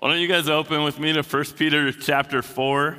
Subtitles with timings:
[0.00, 2.98] Why don't you guys open with me to 1 Peter chapter 4?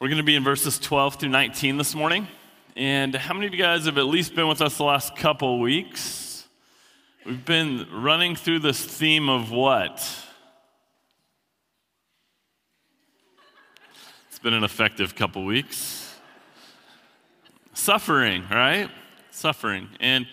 [0.00, 2.26] We're going to be in verses 12 through 19 this morning.
[2.76, 5.60] And how many of you guys have at least been with us the last couple
[5.60, 6.48] weeks?
[7.26, 9.96] We've been running through this theme of what?
[14.30, 16.16] It's been an effective couple weeks.
[17.74, 18.88] Suffering, right?
[19.30, 19.90] Suffering.
[20.00, 20.26] And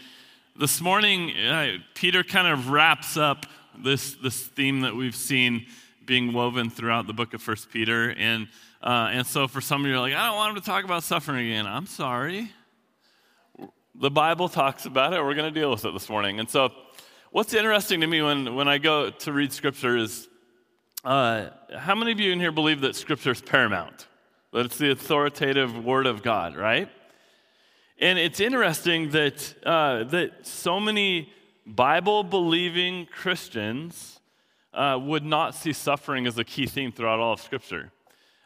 [0.56, 3.46] this morning, uh, Peter kind of wraps up
[3.78, 5.66] this, this theme that we've seen
[6.06, 8.12] being woven throughout the book of First Peter.
[8.12, 8.48] And,
[8.82, 10.84] uh, and so for some of you, are like, I don't want him to talk
[10.84, 11.66] about suffering again.
[11.66, 12.52] I'm sorry.
[13.96, 15.24] The Bible talks about it.
[15.24, 16.40] We're going to deal with it this morning.
[16.40, 16.70] And so,
[17.32, 20.28] what's interesting to me when, when I go to read Scripture is
[21.04, 24.08] uh, how many of you in here believe that Scripture is paramount?
[24.54, 26.90] That it's the authoritative Word of God, right?
[28.02, 31.32] And it's interesting that, uh, that so many
[31.68, 34.20] Bible believing Christians
[34.74, 37.92] uh, would not see suffering as a key theme throughout all of Scripture.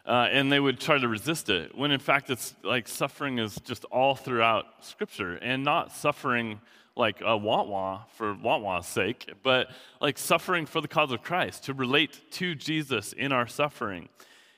[0.05, 3.55] Uh, and they would try to resist it, when in fact it's like suffering is
[3.63, 6.59] just all throughout Scripture and not suffering
[6.97, 9.69] like a wah wah for wah wah's sake, but
[10.01, 14.09] like suffering for the cause of Christ, to relate to Jesus in our suffering.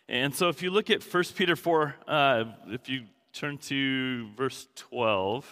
[0.10, 4.68] And so if you look at 1 Peter 4, uh, if you turn to verse
[4.76, 5.46] 12,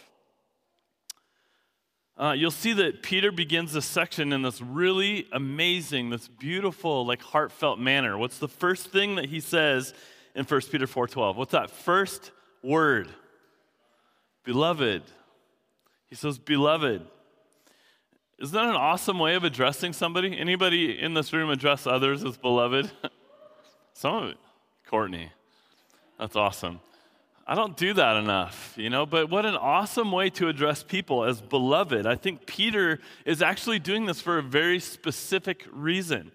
[2.18, 7.22] uh, you'll see that Peter begins this section in this really amazing, this beautiful, like
[7.22, 8.18] heartfelt manner.
[8.18, 9.94] What's the first thing that he says
[10.34, 11.36] in 1 Peter 4:12?
[11.36, 12.31] What's that first
[12.64, 13.09] word?
[14.46, 15.03] Beloved.
[16.08, 17.06] He says, beloved.
[18.40, 20.38] Isn't that an awesome way of addressing somebody?
[20.38, 22.92] Anybody in this room address others as beloved?
[23.94, 24.38] Some of it.
[24.88, 25.31] Courtney.
[26.20, 26.80] That's awesome.
[27.47, 31.23] I don't do that enough, you know, but what an awesome way to address people
[31.23, 32.07] as beloved.
[32.07, 36.31] I think Peter is actually doing this for a very specific reason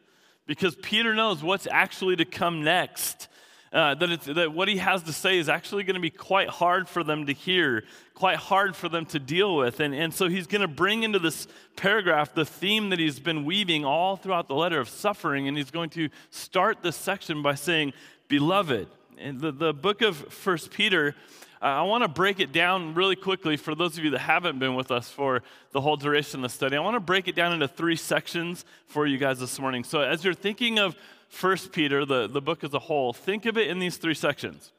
[0.46, 3.26] because Peter knows what's actually to come next.
[3.72, 6.88] Uh, that, that what he has to say is actually going to be quite hard
[6.88, 7.82] for them to hear,
[8.14, 9.80] quite hard for them to deal with.
[9.80, 13.44] And, and so he's going to bring into this paragraph the theme that he's been
[13.44, 15.48] weaving all throughout the letter of suffering.
[15.48, 17.94] And he's going to start this section by saying,
[18.28, 18.88] Beloved
[19.20, 21.14] in the, the book of First Peter,
[21.62, 24.58] uh, I want to break it down really quickly for those of you that haven't
[24.58, 25.42] been with us for
[25.72, 26.76] the whole duration of the study.
[26.76, 29.84] I want to break it down into three sections for you guys this morning.
[29.84, 30.96] So, as you're thinking of
[31.28, 34.72] First Peter, the, the book as a whole, think of it in these three sections.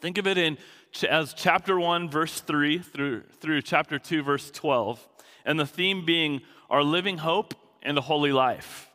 [0.00, 0.58] Think of it in
[1.08, 5.06] as chapter 1, verse 3 through, through chapter 2, verse 12,
[5.44, 8.87] and the theme being our living hope and a holy life.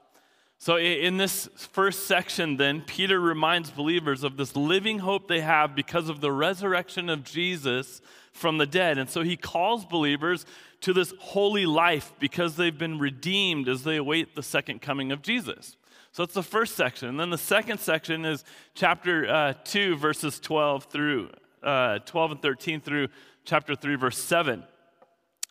[0.64, 5.76] So, in this first section, then, Peter reminds believers of this living hope they have
[5.76, 8.02] because of the resurrection of Jesus
[8.32, 8.98] from the dead.
[8.98, 10.46] And so, he calls believers
[10.80, 15.22] to this holy life because they've been redeemed as they await the second coming of
[15.22, 15.76] Jesus.
[16.14, 17.10] So, that's the first section.
[17.10, 21.30] And then the second section is chapter uh, 2, verses 12 through
[21.62, 23.10] uh, 12 and 13 through
[23.44, 24.64] chapter 3, verse 7.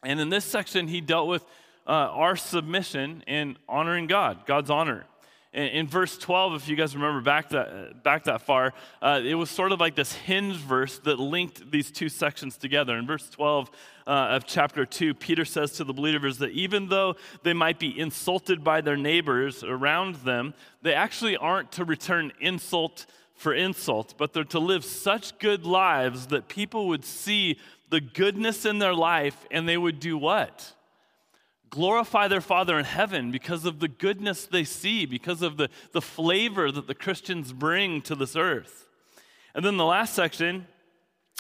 [0.05, 1.45] And in this section, he dealt with
[1.87, 5.05] uh, our submission and honoring God, God's honor.
[5.53, 8.73] In, in, verse 12, if you guys remember back that, back that far,
[9.03, 12.97] uh, it was sort of like this hinge verse that linked these two sections together.
[12.97, 13.71] In verse 12
[14.07, 17.99] uh, of chapter 2, Peter says to the believers that even though they might be
[17.99, 23.05] insulted by their neighbors around them, they actually aren't to return insult
[23.35, 27.59] for insult, but they're to live such good lives that people would see
[27.91, 30.75] the goodness in their life and they would do what?
[31.73, 36.03] Glorify their Father in heaven because of the goodness they see, because of the, the
[36.03, 38.87] flavor that the Christians bring to this earth.
[39.55, 40.67] And then the last section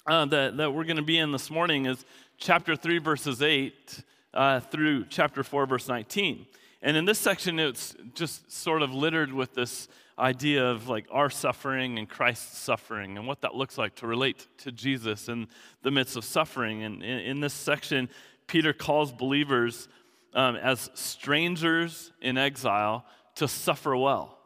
[0.07, 2.07] uh, that, that we're going to be in this morning is
[2.39, 6.47] chapter 3, verses 8 uh, through chapter 4, verse 19.
[6.81, 9.87] And in this section, it's just sort of littered with this
[10.19, 14.47] idea of like our suffering and Christ's suffering and what that looks like to relate
[14.59, 15.47] to Jesus in
[15.83, 16.85] the midst of suffering.
[16.85, 18.09] And in, in this section,
[18.47, 19.89] Peter calls believers
[20.35, 23.05] um, as strangers in exile
[23.37, 24.39] to suffer well.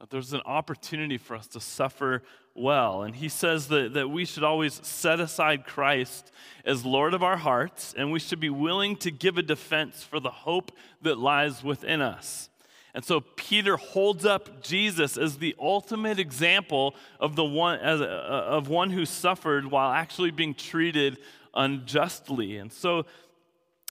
[0.00, 2.22] That there's an opportunity for us to suffer
[2.54, 3.02] well.
[3.02, 6.30] And he says that, that we should always set aside Christ
[6.64, 10.20] as Lord of our hearts, and we should be willing to give a defense for
[10.20, 10.72] the hope
[11.02, 12.48] that lies within us.
[12.94, 18.04] And so Peter holds up Jesus as the ultimate example of, the one, as, uh,
[18.04, 21.18] of one who suffered while actually being treated
[21.54, 22.56] unjustly.
[22.56, 23.06] And so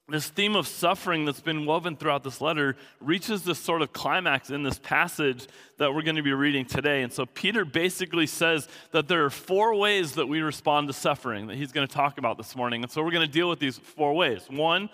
[0.10, 4.50] this theme of suffering that's been woven throughout this letter reaches this sort of climax
[4.50, 5.48] in this passage
[5.80, 7.04] that we're going to be reading today.
[7.04, 11.48] And so Peter basically says that there are four ways that we respond to suffering
[11.48, 12.84] that he's going to talk about this morning.
[12.84, 14.46] And so we're going to deal with these four ways.
[14.50, 14.90] One,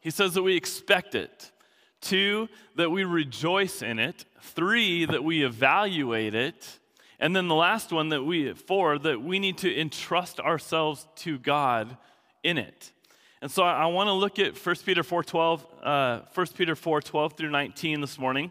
[0.00, 1.52] he says that we expect it.
[2.00, 4.24] Two, that we rejoice in it.
[4.40, 6.80] Three, that we evaluate it.
[7.20, 11.38] And then the last one that we, four, that we need to entrust ourselves to
[11.38, 11.96] God
[12.42, 12.90] in it.
[13.42, 17.02] And so I, I want to look at 1 Peter 4.12, uh, 1 Peter 4,
[17.02, 18.50] 12 through 19 this morning.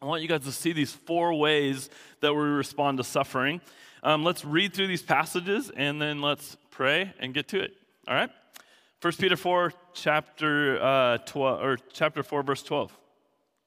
[0.00, 1.88] I want you guys to see these four ways
[2.20, 3.60] that we respond to suffering.
[4.02, 7.72] Um, let's read through these passages and then let's pray and get to it.
[8.06, 8.30] All right?
[9.00, 12.96] 1 Peter 4, chapter, uh, 12, or chapter 4, verse 12.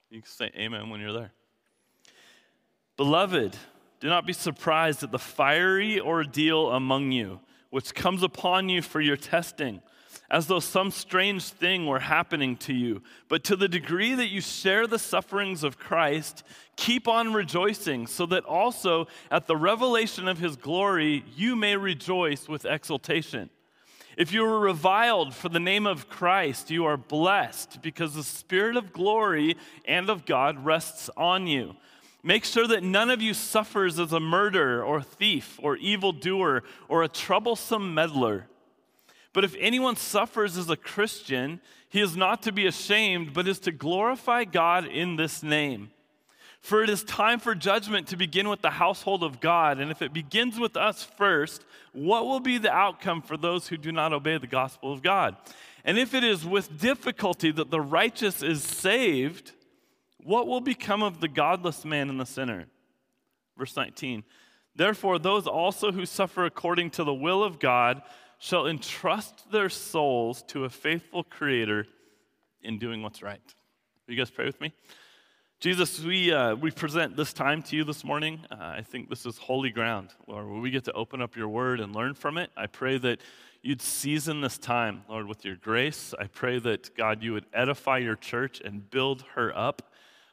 [0.09, 1.31] You can say amen when you're there.
[2.97, 3.55] Beloved,
[3.99, 7.39] do not be surprised at the fiery ordeal among you,
[7.69, 9.81] which comes upon you for your testing,
[10.29, 13.01] as though some strange thing were happening to you.
[13.29, 16.43] But to the degree that you share the sufferings of Christ,
[16.75, 22.47] keep on rejoicing, so that also at the revelation of his glory you may rejoice
[22.47, 23.49] with exultation.
[24.17, 28.75] If you are reviled for the name of Christ, you are blessed because the Spirit
[28.75, 31.75] of glory and of God rests on you.
[32.23, 37.03] Make sure that none of you suffers as a murderer or thief or evildoer or
[37.03, 38.47] a troublesome meddler.
[39.33, 43.59] But if anyone suffers as a Christian, he is not to be ashamed, but is
[43.59, 45.91] to glorify God in this name.
[46.59, 49.79] For it is time for judgment to begin with the household of God.
[49.79, 51.63] And if it begins with us first,
[51.93, 55.37] what will be the outcome for those who do not obey the gospel of God?
[55.85, 59.53] And if it is with difficulty that the righteous is saved,
[60.21, 62.65] what will become of the godless man and the sinner?
[63.57, 64.23] Verse 19.
[64.75, 68.01] Therefore, those also who suffer according to the will of God
[68.39, 71.87] shall entrust their souls to a faithful Creator
[72.61, 73.41] in doing what's right.
[74.07, 74.73] Will you guys pray with me?
[75.59, 78.45] Jesus, we, uh, we present this time to you this morning.
[78.51, 81.47] Uh, I think this is holy ground, Lord, where we get to open up your
[81.47, 82.51] word and learn from it.
[82.55, 83.19] I pray that
[83.63, 86.13] you'd season this time, Lord, with your grace.
[86.19, 89.81] I pray that, God, you would edify your church and build her up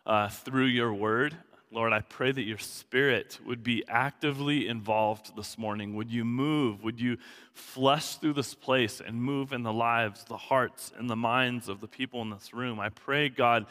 [0.04, 1.38] uh, through your word.
[1.74, 5.96] Lord, I pray that your spirit would be actively involved this morning.
[5.96, 6.84] Would you move?
[6.84, 7.18] Would you
[7.52, 11.80] flush through this place and move in the lives, the hearts, and the minds of
[11.80, 12.78] the people in this room?
[12.78, 13.66] I pray, God,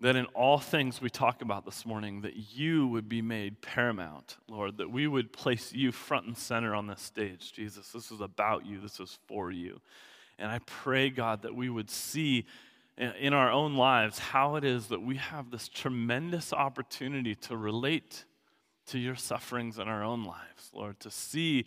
[0.00, 4.38] that in all things we talk about this morning, that you would be made paramount,
[4.48, 7.52] Lord, that we would place you front and center on this stage.
[7.52, 9.78] Jesus, this is about you, this is for you.
[10.38, 12.46] And I pray, God, that we would see
[12.96, 18.24] in our own lives how it is that we have this tremendous opportunity to relate
[18.86, 21.66] to your sufferings in our own lives, Lord, to see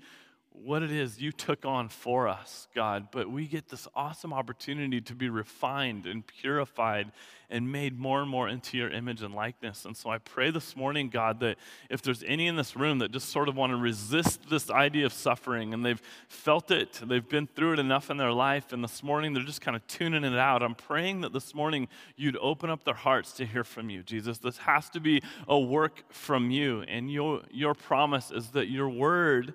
[0.64, 3.08] what it is you took on for us, God.
[3.12, 7.12] But we get this awesome opportunity to be refined and purified
[7.50, 9.86] and made more and more into your image and likeness.
[9.86, 11.58] And so I pray this morning, God, that
[11.90, 15.06] if there's any in this room that just sort of want to resist this idea
[15.06, 18.84] of suffering and they've felt it, they've been through it enough in their life, and
[18.84, 21.88] this morning they're just kind of tuning it out, I'm praying that this morning
[22.18, 24.40] you'd open up their hearts to hear from you, Jesus.
[24.40, 26.82] This has to be a work from you.
[26.82, 29.54] And your, your promise is that your word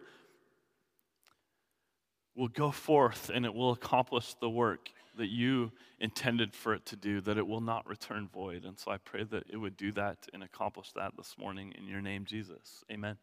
[2.35, 5.71] will go forth and it will accomplish the work that you
[6.01, 8.65] intended for it to do, that it will not return void.
[8.65, 11.87] And so I pray that it would do that and accomplish that this morning in
[11.87, 12.83] your name, Jesus.
[12.91, 13.17] Amen.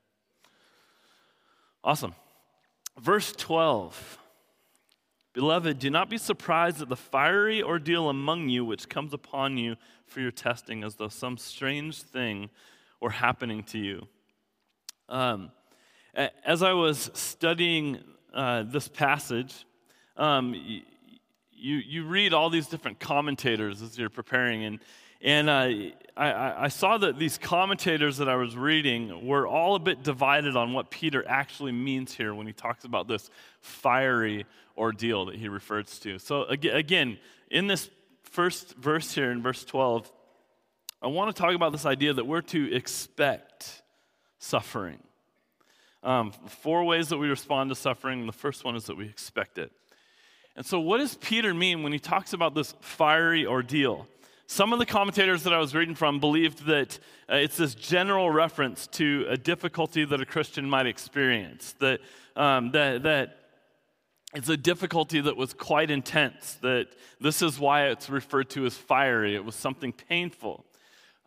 [1.84, 2.14] Awesome.
[3.00, 4.18] Verse 12
[5.32, 9.76] Beloved, do not be surprised at the fiery ordeal among you which comes upon you
[10.08, 12.50] for your testing, as though some strange thing
[13.00, 14.08] were happening to you.
[15.08, 15.52] Um,
[16.44, 18.00] as I was studying
[18.34, 19.66] uh, this passage,
[20.18, 24.80] um, you, you read all these different commentators as you're preparing, and,
[25.22, 29.80] and uh, I, I saw that these commentators that I was reading were all a
[29.80, 33.30] bit divided on what Peter actually means here when he talks about this
[33.62, 34.46] fiery
[34.78, 36.20] ordeal that he refers to.
[36.20, 37.18] So, again,
[37.50, 37.90] in this
[38.24, 40.12] first verse here in verse 12,
[41.02, 43.82] I want to talk about this idea that we're to expect
[44.40, 45.00] suffering.
[46.02, 48.26] Um, four ways that we respond to suffering.
[48.26, 49.72] The first one is that we expect it.
[50.56, 54.08] And so, what does Peter mean when he talks about this fiery ordeal?
[54.48, 56.98] Some of the commentators that I was reading from believed that
[57.32, 62.00] uh, it's this general reference to a difficulty that a Christian might experience, that,
[62.36, 63.38] um, that, that
[64.34, 66.88] it's a difficulty that was quite intense, that
[67.22, 69.36] this is why it's referred to as fiery.
[69.36, 70.66] It was something painful.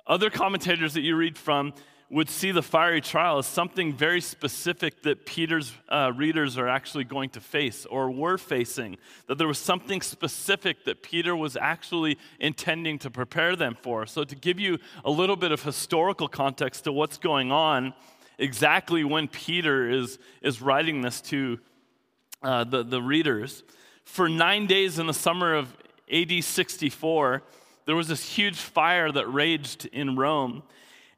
[0.07, 1.75] Other commentators that you read from
[2.13, 7.05] would see the fiery trial as something very specific that Peter's uh, readers are actually
[7.05, 8.99] going to face or were facing.
[9.29, 14.05] That there was something specific that Peter was actually intending to prepare them for.
[14.05, 17.95] So, to give you a little bit of historical context to what's going on,
[18.39, 21.59] exactly when Peter is, is writing this to
[22.43, 23.63] uh, the, the readers,
[24.05, 25.75] for nine days in the summer of
[26.13, 27.43] AD 64,
[27.87, 30.63] there was this huge fire that raged in Rome.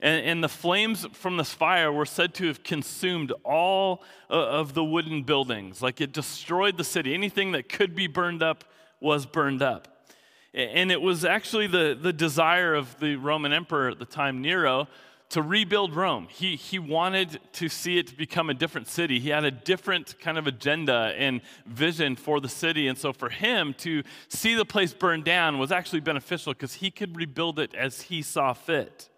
[0.04, 4.74] And, and, the flames from this fire were said to have consumed all uh, of
[4.74, 5.80] the wooden buildings.
[5.80, 7.14] Like it destroyed the city.
[7.14, 8.64] Anything that could be burned up
[9.00, 10.06] was burned up.
[10.52, 14.88] And it was actually the, the desire of the Roman emperor at the time, Nero,
[15.30, 16.28] to rebuild Rome.
[16.30, 19.18] He, he wanted to see it become a different city.
[19.18, 22.88] He had a different kind of agenda and vision for the city.
[22.88, 26.90] And so for him to see the place burned down was actually beneficial because he
[26.90, 29.08] could rebuild it as he saw fit.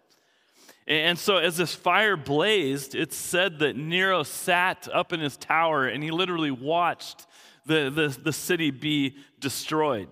[0.87, 5.85] And so, as this fire blazed, it's said that Nero sat up in his tower
[5.85, 7.25] and he literally watched
[7.65, 10.07] the, the, the city be destroyed.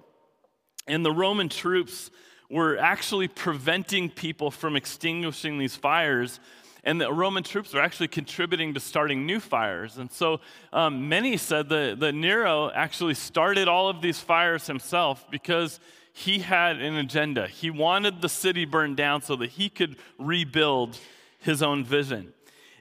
[0.85, 2.11] And the Roman troops
[2.49, 6.41] were actually preventing people from extinguishing these fires.
[6.83, 9.97] And the Roman troops were actually contributing to starting new fires.
[9.97, 10.41] And so
[10.73, 15.79] um, many said that, that Nero actually started all of these fires himself because
[16.17, 17.45] he had an agenda.
[17.45, 20.97] He wanted the city burned down so that he could rebuild
[21.39, 22.33] his own vision.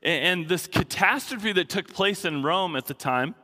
[0.04, 3.34] And, this catastrophe that took place in Rome at the time,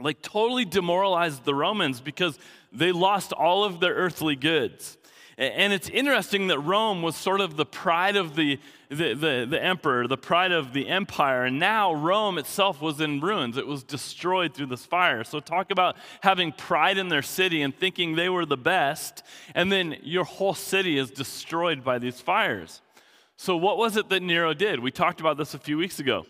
[0.00, 2.38] like totally demoralized the Romans because
[2.70, 4.97] they lost all of their earthly goods.
[5.38, 9.62] And it's interesting that Rome was sort of the pride of the, the, the, the,
[9.62, 11.44] emperor, the pride of the empire.
[11.44, 13.56] And now Rome itself was in ruins.
[13.56, 15.22] It was destroyed through this fire.
[15.22, 19.22] So, talk about having pride in their city and thinking they were the best.
[19.54, 22.82] And then your whole city is destroyed by these fires.
[23.36, 24.80] So, what was it that Nero did?
[24.80, 26.26] We talked about this a few weeks ago.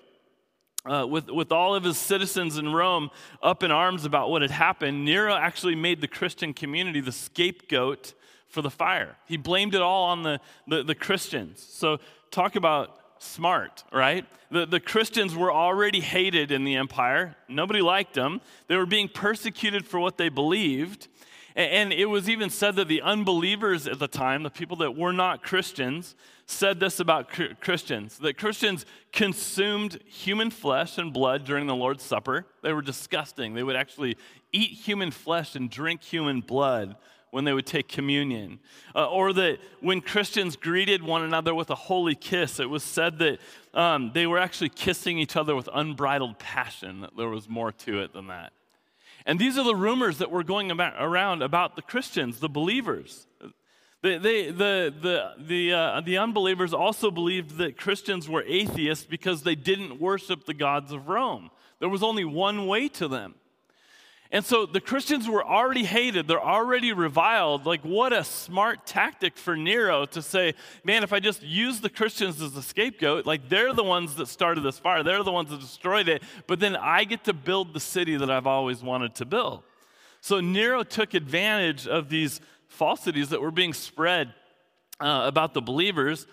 [0.84, 3.10] Uh, with, with all of his citizens in Rome
[3.42, 8.14] up in arms about what had happened, Nero actually made the Christian community the scapegoat
[8.48, 9.16] for the fire.
[9.26, 11.64] He blamed it all on the, the, the Christians.
[11.68, 11.98] So,
[12.30, 14.24] talk about smart, right?
[14.50, 17.36] The, the Christians were already hated in the empire.
[17.48, 18.40] Nobody liked them.
[18.68, 21.08] They were being persecuted for what they believed.
[21.54, 24.96] And, and it was even said that the unbelievers at the time, the people that
[24.96, 26.14] were not Christians,
[26.46, 27.28] said this about
[27.60, 32.46] Christians that Christians consumed human flesh and blood during the Lord's Supper.
[32.62, 33.52] They were disgusting.
[33.52, 34.16] They would actually
[34.50, 36.96] eat human flesh and drink human blood
[37.30, 38.58] when they would take communion.
[38.94, 43.18] Uh, or that when Christians greeted one another with a holy kiss, it was said
[43.18, 43.38] that
[43.74, 48.00] um, they were actually kissing each other with unbridled passion, that there was more to
[48.00, 48.52] it than that.
[49.26, 53.26] And these are the rumors that were going about, around about the Christians, the believers.
[54.00, 59.42] They, they, the, the, the, uh, the unbelievers also believed that Christians were atheists because
[59.42, 61.50] they didn't worship the gods of Rome.
[61.80, 63.34] There was only one way to them.
[64.30, 67.64] And so the Christians were already hated, they're already reviled.
[67.64, 70.54] Like, what a smart tactic for Nero to say,
[70.84, 74.28] man, if I just use the Christians as a scapegoat, like they're the ones that
[74.28, 77.72] started this fire, they're the ones that destroyed it, but then I get to build
[77.72, 79.62] the city that I've always wanted to build.
[80.20, 84.34] So Nero took advantage of these falsities that were being spread
[85.00, 86.26] uh, about the believers,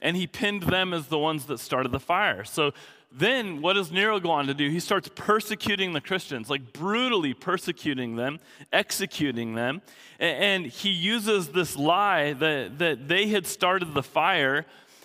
[0.00, 2.44] and he pinned them as the ones that started the fire.
[2.44, 2.72] So
[3.12, 4.68] then what does Nero go on to do?
[4.68, 8.38] He starts persecuting the Christians, like brutally persecuting them,
[8.72, 9.82] executing them.
[10.18, 14.64] And he uses this lie that, that they had started the fire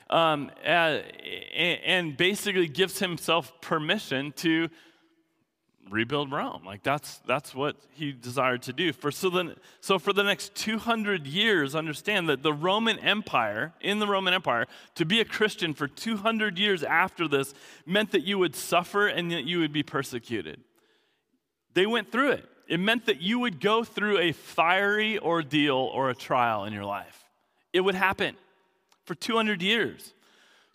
[0.09, 4.69] um, and basically gives himself permission to
[5.89, 6.63] rebuild Rome.
[6.65, 8.91] Like that's that's what he desired to do.
[8.91, 13.99] For so then so for the next 200 years understand that the Roman Empire, in
[13.99, 14.65] the Roman Empire,
[14.95, 17.53] to be a Christian for 200 years after this
[17.85, 20.59] meant that you would suffer and that you would be persecuted.
[21.73, 22.49] They went through it.
[22.67, 26.85] It meant that you would go through a fiery ordeal or a trial in your
[26.85, 27.23] life.
[27.73, 28.35] It would happen
[29.03, 30.14] for 200 years.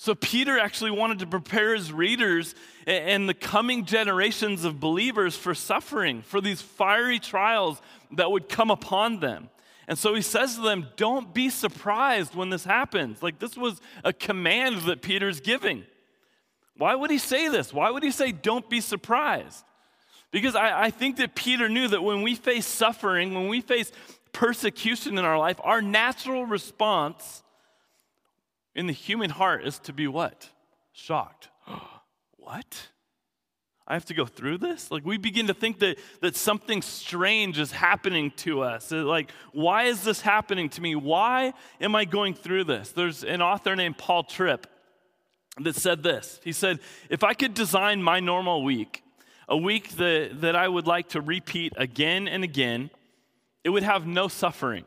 [0.02, 2.54] So, Peter actually wanted to prepare his readers
[2.86, 8.70] and the coming generations of believers for suffering, for these fiery trials that would come
[8.70, 9.50] upon them.
[9.86, 13.22] And so he says to them, Don't be surprised when this happens.
[13.22, 15.84] Like, this was a command that Peter's giving.
[16.78, 17.70] Why would he say this?
[17.70, 19.66] Why would he say, Don't be surprised?
[20.30, 23.92] Because I, I think that Peter knew that when we face suffering, when we face
[24.32, 27.42] persecution in our life, our natural response
[28.74, 30.48] in the human heart is to be what?
[30.92, 31.48] Shocked.
[32.36, 32.88] what?
[33.90, 34.92] I have to go through this?
[34.92, 38.92] Like, we begin to think that, that something strange is happening to us.
[38.92, 40.94] Like, why is this happening to me?
[40.94, 42.92] Why am I going through this?
[42.92, 44.68] There's an author named Paul Tripp
[45.58, 46.40] that said this.
[46.44, 49.02] He said, If I could design my normal week,
[49.48, 52.90] a week that, that I would like to repeat again and again,
[53.64, 54.84] it would have no suffering.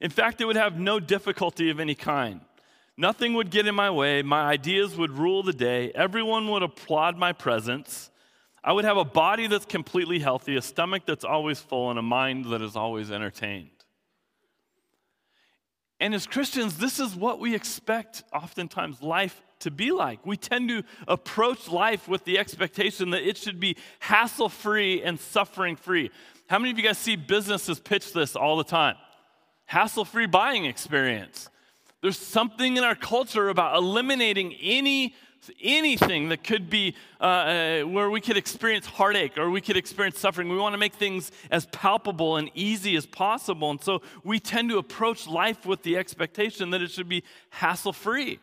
[0.00, 2.40] In fact, it would have no difficulty of any kind.
[2.96, 4.22] Nothing would get in my way.
[4.22, 5.90] My ideas would rule the day.
[5.94, 8.10] Everyone would applaud my presence.
[8.62, 12.02] I would have a body that's completely healthy, a stomach that's always full, and a
[12.02, 13.70] mind that is always entertained.
[15.98, 20.26] And as Christians, this is what we expect oftentimes life to be like.
[20.26, 25.18] We tend to approach life with the expectation that it should be hassle free and
[25.18, 26.10] suffering free.
[26.48, 28.96] How many of you guys see businesses pitch this all the time?
[29.64, 31.48] Hassle free buying experience.
[32.02, 35.14] There's something in our culture about eliminating any
[35.60, 40.20] anything that could be uh, uh, where we could experience heartache or we could experience
[40.20, 40.48] suffering.
[40.48, 43.70] We want to make things as palpable and easy as possible.
[43.70, 47.92] And so we tend to approach life with the expectation that it should be hassle
[47.92, 48.38] free.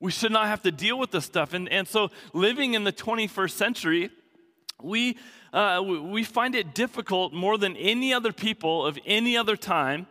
[0.00, 1.54] We should not have to deal with this stuff.
[1.54, 4.10] And, and so living in the 21st century,
[4.82, 5.16] we,
[5.52, 10.06] uh, we find it difficult more than any other people of any other time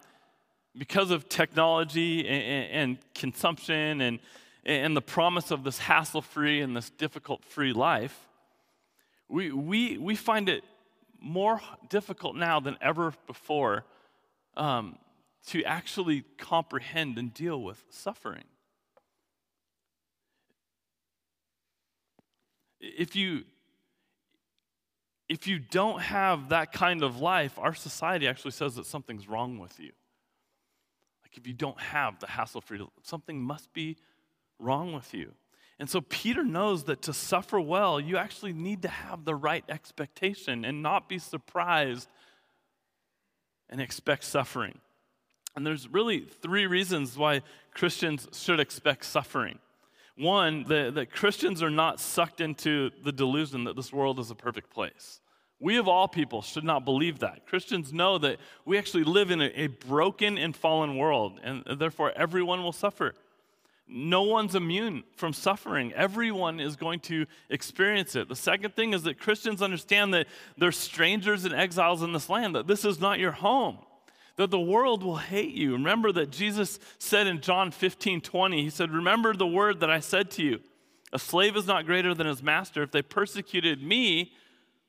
[0.77, 4.19] because of technology and, and consumption and
[4.63, 8.27] and the promise of this hassle free and this difficult free life,
[9.27, 10.63] we, we, we find it
[11.19, 13.85] more difficult now than ever before
[14.55, 14.97] um,
[15.47, 18.43] to actually comprehend and deal with suffering.
[22.79, 23.43] If you,
[25.29, 29.59] if you don't have that kind of life, our society actually says that something's wrong
[29.59, 29.91] with you.
[31.31, 33.95] Like if you don't have the hassle free, something must be
[34.59, 35.31] wrong with you.
[35.79, 39.63] And so Peter knows that to suffer well, you actually need to have the right
[39.69, 42.09] expectation and not be surprised
[43.69, 44.77] and expect suffering.
[45.55, 49.59] And there's really three reasons why Christians should expect suffering.
[50.17, 54.35] One, that, that Christians are not sucked into the delusion that this world is a
[54.35, 55.21] perfect place.
[55.61, 57.45] We, of all people, should not believe that.
[57.45, 62.11] Christians know that we actually live in a, a broken and fallen world, and therefore
[62.15, 63.13] everyone will suffer.
[63.87, 65.93] No one's immune from suffering.
[65.93, 68.27] Everyone is going to experience it.
[68.27, 70.27] The second thing is that Christians understand that
[70.57, 73.77] they're strangers and exiles in this land, that this is not your home,
[74.37, 75.73] that the world will hate you.
[75.73, 79.99] Remember that Jesus said in John 15 20, He said, Remember the word that I
[79.99, 80.61] said to you.
[81.13, 82.81] A slave is not greater than his master.
[82.81, 84.31] If they persecuted me,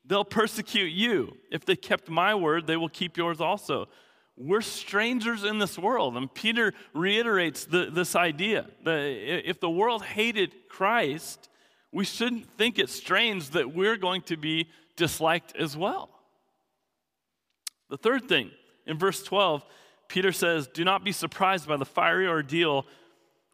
[0.05, 1.37] they'll persecute you.
[1.51, 3.87] If they kept my word, they will keep yours also
[4.35, 6.17] we're strangers in this world.
[6.17, 11.49] And Peter reiterates the, this idea that if the world hated Christ,
[11.91, 16.09] we shouldn't think it strange that we're going to be disliked as well.
[17.89, 18.49] The third thing,
[18.87, 19.63] in verse 12,
[20.07, 22.87] Peter says, Do not be surprised by the fiery ordeal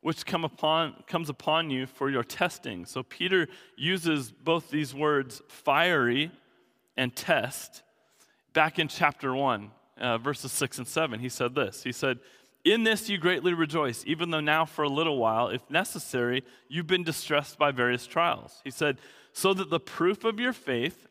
[0.01, 2.85] which come upon, comes upon you for your testing.
[2.85, 6.31] So Peter uses both these words, fiery
[6.95, 7.83] and test,
[8.53, 11.83] back in chapter 1 uh, verses 6 and 7, he said this.
[11.83, 12.19] He said,
[12.63, 16.88] In this you greatly rejoice, even though now for a little while, if necessary, you've
[16.88, 18.62] been distressed by various trials.
[18.63, 18.99] He said,
[19.33, 21.07] So that the proof of your faith,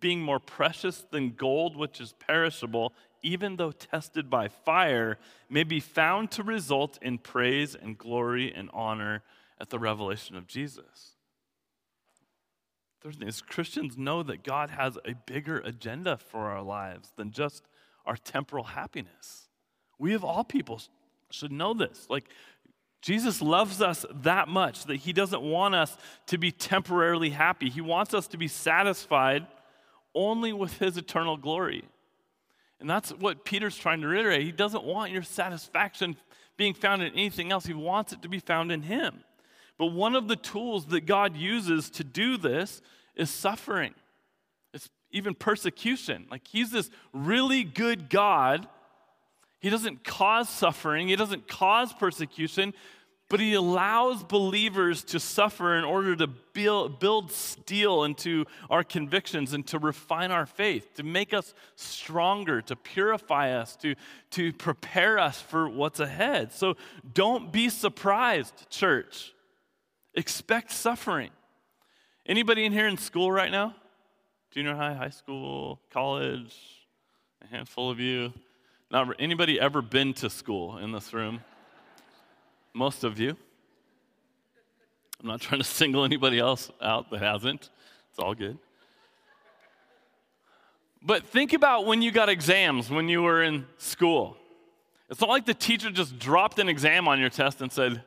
[0.00, 5.80] being more precious than gold which is perishable, even though tested by fire, may be
[5.80, 9.22] found to result in praise and glory and honor
[9.60, 11.16] at the revelation of Jesus.
[13.00, 17.30] Third thing is Christians know that God has a bigger agenda for our lives than
[17.32, 17.64] just
[18.06, 19.48] our temporal happiness.
[19.98, 20.80] We of all people
[21.30, 22.06] should know this.
[22.08, 22.28] Like,
[23.00, 27.68] Jesus loves us that much that he doesn't want us to be temporarily happy.
[27.68, 29.46] He wants us to be satisfied
[30.14, 31.84] only with his eternal glory.
[32.82, 34.42] And that's what Peter's trying to reiterate.
[34.42, 36.16] He doesn't want your satisfaction
[36.58, 39.24] being found in anything else, he wants it to be found in him.
[39.78, 42.82] But one of the tools that God uses to do this
[43.16, 43.94] is suffering
[44.74, 46.26] it's even persecution.
[46.30, 48.66] Like he's this really good God.
[49.60, 52.74] He doesn't cause suffering, he doesn't cause persecution,
[53.32, 59.54] but he allows believers to suffer in order to build, build steel into our convictions
[59.54, 63.94] and to refine our faith, to make us stronger, to purify us, to,
[64.32, 66.52] to prepare us for what's ahead.
[66.52, 66.76] So
[67.14, 69.32] don't be surprised, church.
[70.12, 71.30] Expect suffering.
[72.26, 73.74] Anybody in here in school right now?
[74.50, 76.54] junior high, high school, college,
[77.42, 78.34] a handful of you.
[78.90, 81.40] Not anybody ever been to school in this room?
[82.74, 83.36] Most of you.
[85.20, 87.70] I'm not trying to single anybody else out that hasn't.
[88.10, 88.58] It's all good.
[91.04, 94.36] But think about when you got exams when you were in school.
[95.10, 98.02] It's not like the teacher just dropped an exam on your test and said,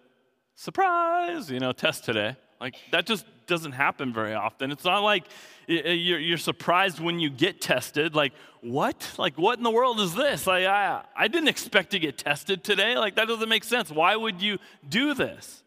[0.56, 2.36] surprise, you know, test today.
[2.60, 4.72] Like, that just doesn't happen very often.
[4.72, 5.26] It's not like
[5.68, 8.16] you're surprised when you get tested.
[8.16, 9.14] Like, what?
[9.18, 10.48] Like, what in the world is this?
[10.48, 12.98] Like, I, I didn't expect to get tested today.
[12.98, 13.92] Like, that doesn't make sense.
[13.92, 15.64] Why would you do this?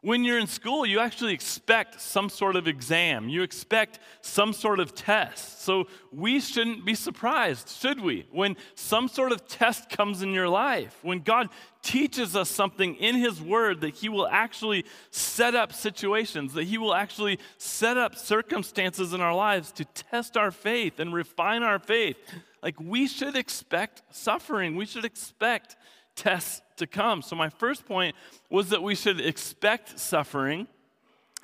[0.00, 3.28] When you're in school, you actually expect some sort of exam.
[3.28, 5.62] You expect some sort of test.
[5.62, 8.28] So we shouldn't be surprised, should we?
[8.30, 11.48] When some sort of test comes in your life, when God
[11.82, 16.78] teaches us something in His Word that He will actually set up situations, that He
[16.78, 21.80] will actually set up circumstances in our lives to test our faith and refine our
[21.80, 22.16] faith.
[22.62, 25.76] Like we should expect suffering, we should expect
[26.18, 27.22] tests to come.
[27.22, 28.14] So, my first point
[28.50, 30.66] was that we should expect suffering.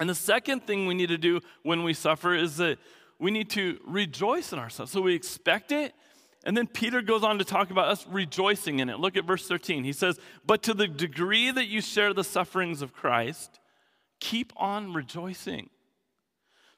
[0.00, 2.78] And the second thing we need to do when we suffer is that
[3.20, 4.92] we need to rejoice in ourselves.
[4.92, 5.94] So, we expect it.
[6.44, 8.98] And then Peter goes on to talk about us rejoicing in it.
[8.98, 9.84] Look at verse 13.
[9.84, 13.60] He says, But to the degree that you share the sufferings of Christ,
[14.20, 15.70] keep on rejoicing,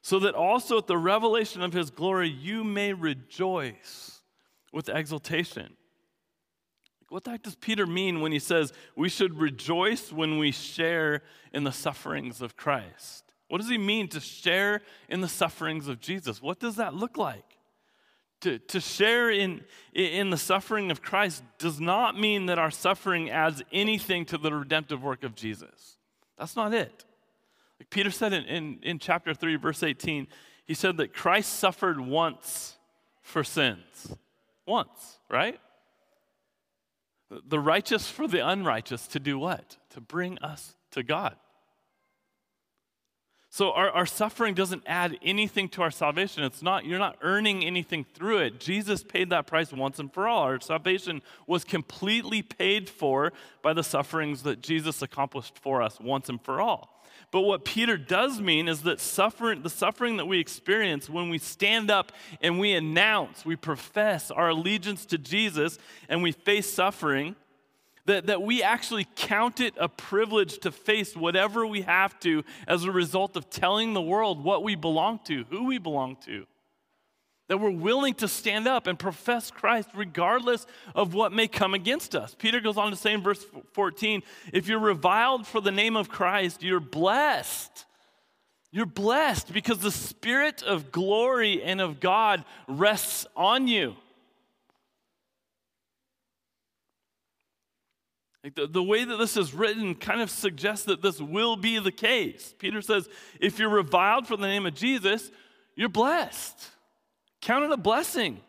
[0.01, 4.21] so that also at the revelation of his glory you may rejoice
[4.71, 5.76] with exultation.
[7.09, 11.23] What the heck does Peter mean when he says we should rejoice when we share
[11.53, 13.23] in the sufferings of Christ?
[13.47, 16.41] What does he mean to share in the sufferings of Jesus?
[16.41, 17.43] What does that look like?
[18.41, 19.61] To, to share in,
[19.93, 24.53] in the suffering of Christ does not mean that our suffering adds anything to the
[24.53, 25.97] redemptive work of Jesus.
[26.37, 27.05] That's not it.
[27.79, 30.27] Like Peter said in, in, in chapter 3, verse 18,
[30.65, 32.75] he said that Christ suffered once
[33.21, 34.15] for sins.
[34.65, 35.59] Once, right?
[37.29, 39.77] The righteous for the unrighteous to do what?
[39.91, 41.35] To bring us to God.
[43.49, 46.43] So our, our suffering doesn't add anything to our salvation.
[46.43, 48.59] It's not, you're not earning anything through it.
[48.59, 50.43] Jesus paid that price once and for all.
[50.43, 56.29] Our salvation was completely paid for by the sufferings that Jesus accomplished for us once
[56.29, 56.96] and for all.
[57.31, 61.37] But what Peter does mean is that suffering, the suffering that we experience when we
[61.37, 67.35] stand up and we announce, we profess our allegiance to Jesus and we face suffering,
[68.05, 72.85] that, that we actually count it a privilege to face whatever we have to as
[72.85, 76.45] a result of telling the world what we belong to, who we belong to
[77.47, 82.15] that we're willing to stand up and profess Christ regardless of what may come against
[82.15, 82.35] us.
[82.37, 84.21] Peter goes on to say in verse 14
[84.53, 87.85] if you're reviled for the name of Christ, you're blessed.
[88.71, 93.95] You're blessed because the Spirit of glory and of God rests on you.
[98.55, 101.91] The, the way that this is written kind of suggests that this will be the
[101.91, 102.53] case.
[102.59, 105.31] Peter says, if you're reviled for the name of Jesus,
[105.75, 106.69] you're blessed.
[107.41, 108.41] Count it a blessing.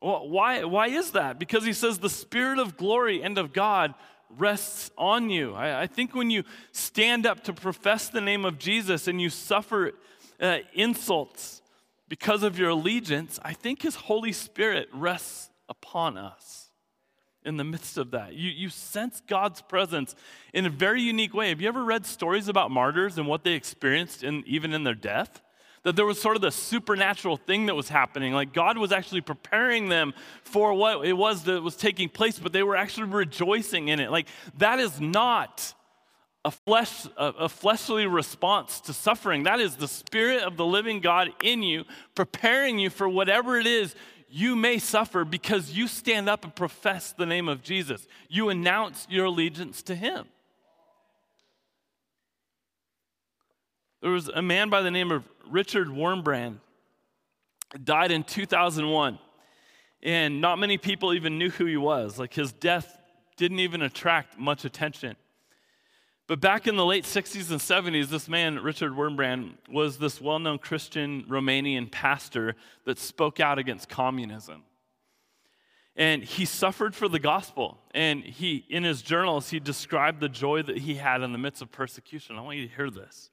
[0.00, 1.38] Well, why, why is that?
[1.38, 3.94] Because he says the Spirit of glory and of God
[4.36, 5.54] rests on you.
[5.54, 9.30] I, I think when you stand up to profess the name of Jesus and you
[9.30, 9.92] suffer
[10.40, 11.62] uh, insults
[12.08, 16.70] because of your allegiance, I think his Holy Spirit rests upon us
[17.44, 18.34] in the midst of that.
[18.34, 20.14] You, you sense God's presence
[20.52, 21.48] in a very unique way.
[21.48, 24.94] Have you ever read stories about martyrs and what they experienced in, even in their
[24.94, 25.40] death?
[25.82, 28.32] That there was sort of the supernatural thing that was happening.
[28.32, 32.52] Like God was actually preparing them for what it was that was taking place, but
[32.52, 34.10] they were actually rejoicing in it.
[34.10, 35.74] Like that is not
[36.44, 39.42] a flesh a, fleshly response to suffering.
[39.42, 43.66] That is the spirit of the living God in you preparing you for whatever it
[43.66, 43.94] is
[44.30, 48.06] you may suffer because you stand up and profess the name of Jesus.
[48.28, 50.26] You announce your allegiance to him.
[54.00, 56.58] There was a man by the name of Richard Wurmbrand,
[57.82, 59.18] died in 2001.
[60.02, 62.18] And not many people even knew who he was.
[62.18, 62.98] Like his death
[63.36, 65.16] didn't even attract much attention.
[66.28, 70.38] But back in the late 60s and 70s, this man, Richard Wurmbrand, was this well
[70.38, 74.62] known Christian Romanian pastor that spoke out against communism.
[75.96, 77.78] And he suffered for the gospel.
[77.92, 81.62] And he, in his journals, he described the joy that he had in the midst
[81.62, 82.36] of persecution.
[82.36, 83.30] I want you to hear this.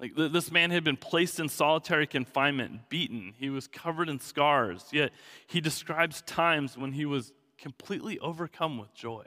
[0.00, 3.34] Like this man had been placed in solitary confinement, beaten.
[3.38, 4.84] He was covered in scars.
[4.92, 5.12] Yet
[5.46, 9.24] he describes times when he was completely overcome with joy.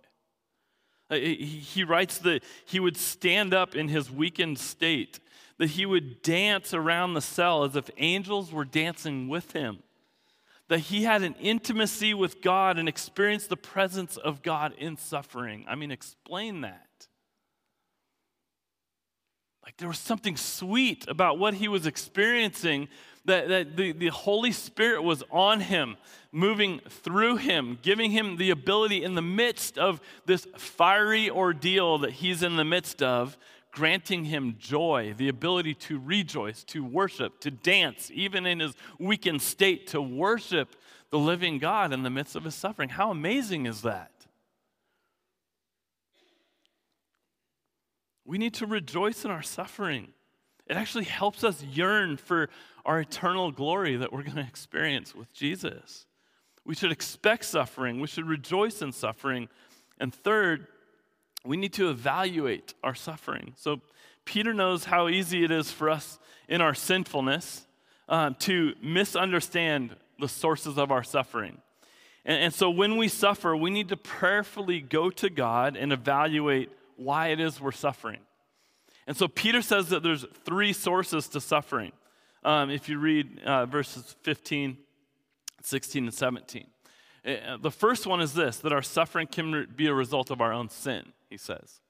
[1.10, 5.22] He writes that he would stand up in his weakened state,
[5.58, 9.84] that he would dance around the cell as if angels were dancing with him,
[10.68, 15.64] that he had an intimacy with God and experienced the presence of God in suffering.
[15.66, 16.87] I mean, explain that.
[19.68, 22.88] Like there was something sweet about what he was experiencing,
[23.26, 25.98] that, that the, the Holy Spirit was on him,
[26.32, 32.12] moving through him, giving him the ability in the midst of this fiery ordeal that
[32.12, 33.38] he's in the midst of,
[33.74, 39.42] granting him joy, the ability to rejoice, to worship, to dance, even in his weakened
[39.42, 40.78] state, to worship
[41.10, 42.88] the living God in the midst of his suffering.
[42.88, 44.17] How amazing is that?
[48.28, 50.10] We need to rejoice in our suffering.
[50.68, 52.50] It actually helps us yearn for
[52.86, 56.06] our eternal glory that we're going to experience with Jesus.
[56.66, 58.02] We should expect suffering.
[58.02, 59.48] We should rejoice in suffering.
[59.98, 60.68] And third,
[61.46, 63.54] we need to evaluate our suffering.
[63.56, 63.80] So,
[64.26, 67.66] Peter knows how easy it is for us in our sinfulness
[68.10, 71.62] uh, to misunderstand the sources of our suffering.
[72.26, 76.70] And, and so, when we suffer, we need to prayerfully go to God and evaluate
[76.98, 78.20] why it is we're suffering.
[79.08, 81.94] And so Peter says that there's three sources to suffering.
[82.44, 84.78] Um, if you read uh, verses 15,
[85.64, 86.66] 16, and 17.
[87.26, 90.54] Uh, the first one is this that our suffering can be a result of our
[90.54, 91.82] own sin, he says.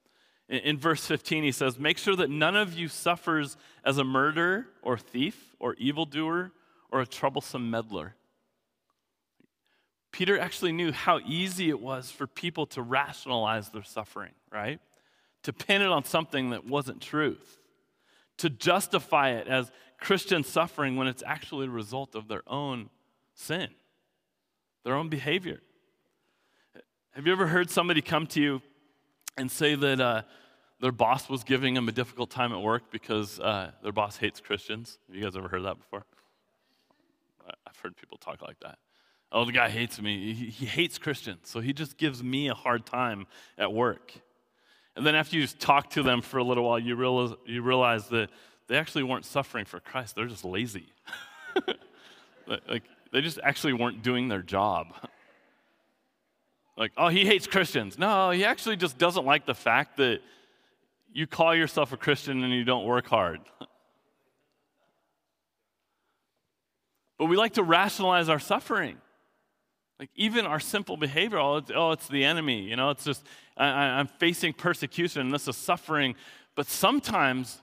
[0.48, 4.04] In, in verse 15, he says, Make sure that none of you suffers as a
[4.04, 6.52] murderer or thief or evildoer
[6.90, 8.14] or a troublesome meddler.
[10.10, 14.80] Peter actually knew how easy it was for people to rationalize their suffering, right?
[15.42, 17.58] To pin it on something that wasn't truth,
[18.38, 22.90] to justify it as Christian suffering when it's actually a result of their own
[23.34, 23.68] sin,
[24.84, 25.60] their own behavior.
[27.12, 28.62] Have you ever heard somebody come to you
[29.36, 30.22] and say that uh,
[30.80, 34.40] their boss was giving them a difficult time at work because uh, their boss hates
[34.40, 34.98] Christians?
[35.08, 36.04] Have you guys ever heard that before?
[37.66, 38.78] I've heard people talk like that.
[39.30, 40.32] Oh, the guy hates me.
[40.32, 44.12] He, he hates Christians, so he just gives me a hard time at work.
[44.98, 48.08] And then after you talk to them for a little while, you realize, you realize
[48.08, 48.30] that
[48.66, 50.16] they actually weren't suffering for Christ.
[50.16, 50.86] They're just lazy.
[52.48, 52.82] like,
[53.12, 54.88] they just actually weren't doing their job.
[56.76, 57.96] Like, oh, he hates Christians.
[57.96, 60.18] No, he actually just doesn't like the fact that
[61.12, 63.40] you call yourself a Christian and you don't work hard.
[67.18, 68.96] But we like to rationalize our suffering.
[69.98, 72.62] Like even our simple behavior, oh, it's, oh, it's the enemy.
[72.62, 73.24] You know, it's just,
[73.58, 76.14] I, am facing persecution and this is suffering.
[76.54, 77.60] But sometimes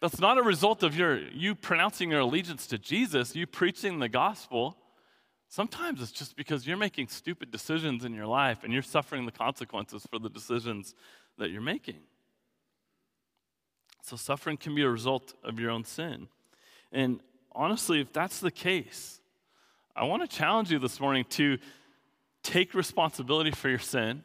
[0.00, 4.08] that's not a result of your, you pronouncing your allegiance to Jesus, you preaching the
[4.08, 4.76] gospel.
[5.48, 9.32] Sometimes it's just because you're making stupid decisions in your life and you're suffering the
[9.32, 10.94] consequences for the decisions
[11.38, 11.98] that you're making.
[14.02, 16.28] So suffering can be a result of your own sin.
[16.92, 17.20] And
[17.52, 19.20] honestly, if that's the case,
[19.94, 21.58] I want to challenge you this morning to
[22.42, 24.22] take responsibility for your sin,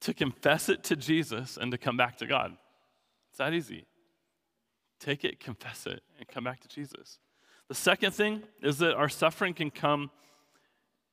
[0.00, 2.56] to confess it to Jesus, and to come back to God.
[3.30, 3.86] It's that easy.
[5.00, 7.18] Take it, confess it, and come back to Jesus.
[7.68, 10.10] The second thing is that our suffering can come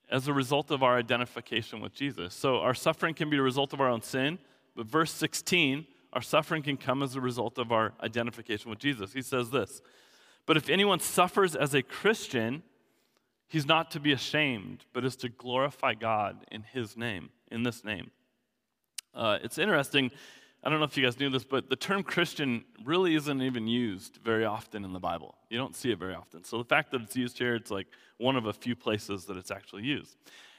[0.10, 2.34] as a result of our identification with Jesus.
[2.36, 4.38] So our suffering can be a result of our own sin,
[4.76, 9.14] but verse 16, our suffering can come as a result of our identification with Jesus.
[9.14, 9.82] He says this
[10.46, 12.64] But if anyone suffers as a Christian,
[13.48, 17.84] He's not to be ashamed, but is to glorify God in His name, in this
[17.84, 18.12] name.
[19.14, 20.12] Uh, it's interesting.
[20.64, 23.68] I don't know if you guys knew this, but the term Christian really isn't even
[23.68, 25.36] used very often in the Bible.
[25.50, 26.44] You don't see it very often.
[26.44, 29.38] So the fact that it's used here, it's like one of a few places that
[29.38, 30.16] it's actually used.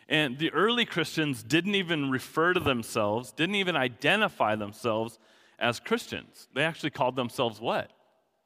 [0.09, 5.19] And the early Christians didn't even refer to themselves, didn't even identify themselves
[5.59, 6.49] as Christians.
[6.55, 7.91] They actually called themselves what?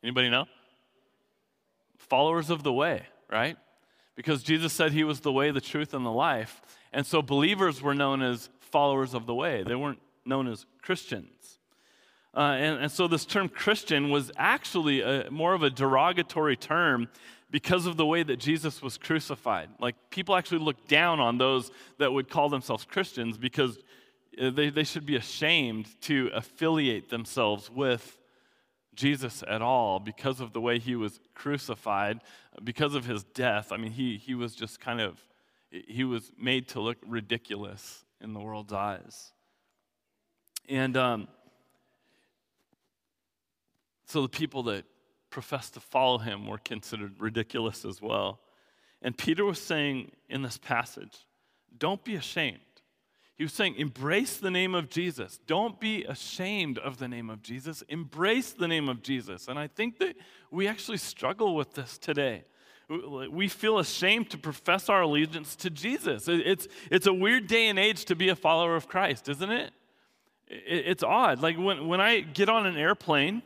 [0.05, 0.47] Anybody know?
[1.97, 3.57] Followers of the way, right?
[4.18, 6.61] because Jesus said he was the way, the truth, and the life.
[6.92, 11.59] And so believers were known as followers of the way, they weren't known as Christians.
[12.35, 17.09] Uh, and, and, so this term Christian was actually a, more of a derogatory term
[17.51, 19.71] because of the way that Jesus was crucified.
[19.81, 23.79] Like people actually looked down on those that would call themselves Christians because
[24.41, 28.19] uh, they, they should be ashamed to affiliate themselves with
[28.95, 32.21] Jesus at all because of the way he was crucified,
[32.63, 33.73] because of his death.
[33.73, 35.19] I mean, he, he was just kind of,
[35.71, 39.33] he was made to look ridiculous in the world's eyes.
[40.69, 41.29] And um,
[44.07, 44.85] so the people that
[45.31, 48.41] professed to follow him were considered ridiculous as well.
[49.03, 51.27] And Peter was saying in this passage,
[51.77, 52.61] don't be ashamed.
[53.37, 55.39] He was saying, embrace the name of Jesus.
[55.47, 57.83] Don't be ashamed of the name of Jesus.
[57.89, 59.47] Embrace the name of Jesus.
[59.47, 60.17] And I think that
[60.51, 62.45] we actually struggle with this today.
[62.88, 66.27] We feel ashamed to profess our allegiance to Jesus.
[66.27, 69.72] It's, it's a weird day and age to be a follower of Christ, isn't it?
[70.46, 71.42] It's odd.
[71.42, 73.42] Like when, when I get on an airplane,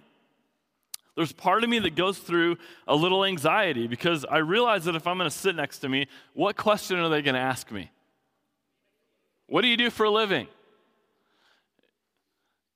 [1.16, 5.06] there's part of me that goes through a little anxiety because I realize that if
[5.08, 7.90] I'm going to sit next to me, what question are they going to ask me?
[9.48, 10.46] What do you do for a living?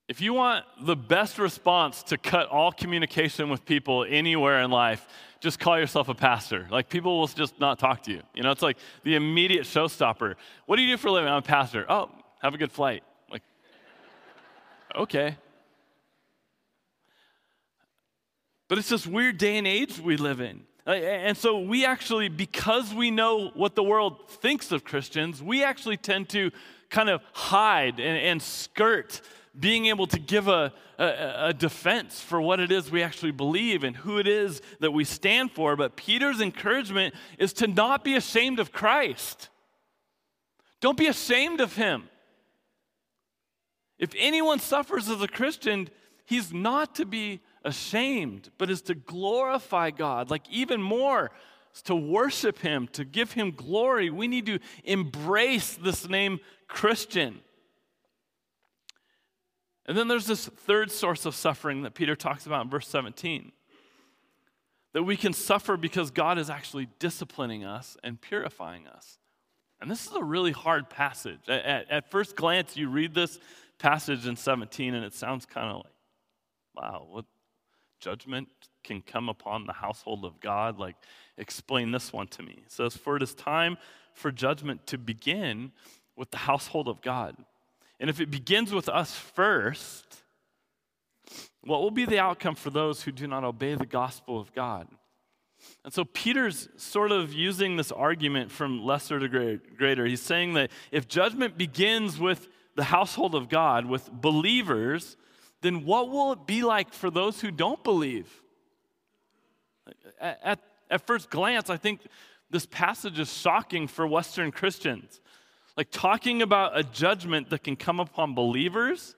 [0.08, 5.06] If you want the best response to cut all communication with people anywhere in life,
[5.40, 6.68] just call yourself a pastor.
[6.70, 8.22] Like people will just not talk to you.
[8.32, 10.34] You know, it's like the immediate showstopper.
[10.66, 11.28] What do you do for a living?
[11.28, 11.84] I'm a pastor.
[11.88, 13.02] Oh, have a good flight.
[13.30, 13.42] Like,
[14.94, 15.36] okay.
[18.68, 20.62] But it's this weird day and age we live in.
[20.86, 25.64] Uh, and so we actually, because we know what the world thinks of Christians, we
[25.64, 26.52] actually tend to
[26.90, 29.20] kind of hide and, and skirt
[29.58, 33.84] being able to give a, a, a, defense for what it is we actually believe
[33.84, 35.76] and who it is that we stand for.
[35.76, 39.48] But Peter's encouragement is to not be ashamed of Christ.
[40.80, 42.08] Don't be ashamed of him.
[43.98, 45.88] If anyone suffers as a Christian,
[46.26, 51.30] he's not to be ashamed, but is to glorify God, like even more,
[51.84, 54.10] to worship him, to give him glory.
[54.10, 57.40] We need to embrace this name Christian.
[59.86, 63.52] And then there's this third source of suffering that Peter talks about in verse 17
[64.92, 69.18] that we can suffer because God is actually disciplining us and purifying us.
[69.78, 71.40] And this is a really hard passage.
[71.48, 73.38] At, at, first glance, you read this
[73.78, 75.92] passage in 17, and it sounds kind of like,
[76.74, 77.26] wow, what
[78.00, 78.48] judgment
[78.82, 80.78] can come upon the household of God?
[80.78, 80.96] Like,
[81.36, 82.62] explain this one to me.
[82.64, 83.76] It says, For it is time
[84.14, 85.72] for judgment to begin
[86.16, 87.36] with the household of God.
[87.98, 90.22] And if it begins with us first,
[91.62, 94.86] what will be the outcome for those who do not obey the gospel of God?
[95.84, 100.06] And so Peter's sort of using this argument from lesser to greater.
[100.06, 105.16] He's saying that if judgment begins with the household of God, with believers,
[105.62, 108.42] then what will it be like for those who don't believe?
[110.20, 110.58] At, at,
[110.90, 112.00] at first glance, I think
[112.50, 115.20] this passage is shocking for Western Christians.
[115.76, 119.14] Like talking about a judgment that can come upon believers,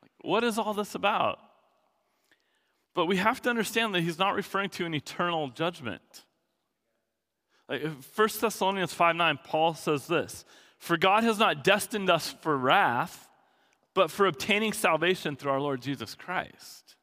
[0.00, 1.38] like, what is all this about?
[2.94, 6.24] But we have to understand that he's not referring to an eternal judgment.
[7.68, 10.44] Like 1 Thessalonians 5 9, Paul says this
[10.78, 13.28] For God has not destined us for wrath,
[13.94, 16.96] but for obtaining salvation through our Lord Jesus Christ.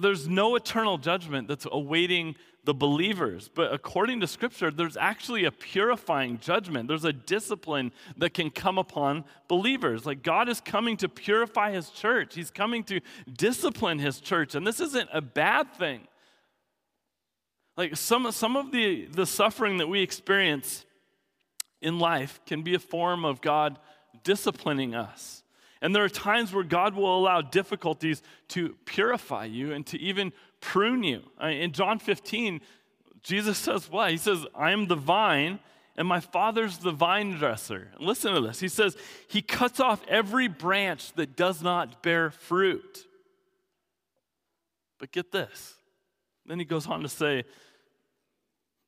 [0.00, 3.48] There's no eternal judgment that's awaiting the believers.
[3.52, 6.88] But according to Scripture, there's actually a purifying judgment.
[6.88, 10.04] There's a discipline that can come upon believers.
[10.04, 13.00] Like God is coming to purify His church, He's coming to
[13.32, 14.54] discipline His church.
[14.56, 16.08] And this isn't a bad thing.
[17.76, 20.84] Like some, some of the, the suffering that we experience
[21.80, 23.78] in life can be a form of God
[24.24, 25.44] disciplining us.
[25.82, 30.32] And there are times where God will allow difficulties to purify you and to even
[30.66, 31.22] prune you.
[31.40, 32.60] In John 15,
[33.22, 34.10] Jesus says what?
[34.10, 35.60] He says, I am the vine
[35.96, 37.92] and my father's the vine dresser.
[38.00, 38.58] Listen to this.
[38.58, 38.96] He says,
[39.28, 43.06] He cuts off every branch that does not bear fruit.
[44.98, 45.74] But get this.
[46.44, 47.44] Then he goes on to say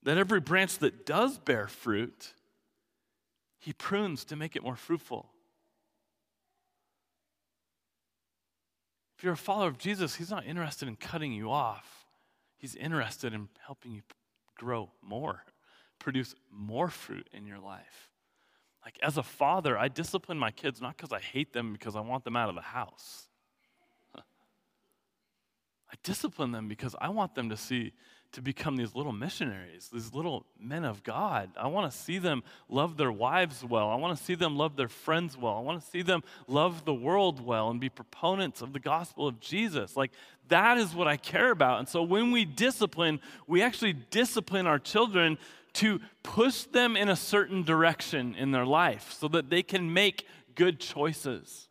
[0.02, 2.34] that every branch that does bear fruit,
[3.60, 5.30] he prunes to make it more fruitful.
[9.18, 12.06] If you're a follower of Jesus, He's not interested in cutting you off,
[12.56, 14.02] He's interested in helping you
[14.56, 15.44] grow more,
[15.98, 18.10] produce more fruit in your life.
[18.84, 22.00] Like, as a father, I discipline my kids not because I hate them, because I
[22.00, 23.27] want them out of the house.
[25.90, 27.92] I discipline them because I want them to see
[28.32, 31.50] to become these little missionaries, these little men of God.
[31.56, 33.88] I want to see them love their wives well.
[33.88, 35.56] I want to see them love their friends well.
[35.56, 39.26] I want to see them love the world well and be proponents of the gospel
[39.26, 39.96] of Jesus.
[39.96, 40.12] Like,
[40.48, 41.78] that is what I care about.
[41.78, 45.38] And so when we discipline, we actually discipline our children
[45.74, 50.26] to push them in a certain direction in their life so that they can make
[50.54, 51.67] good choices.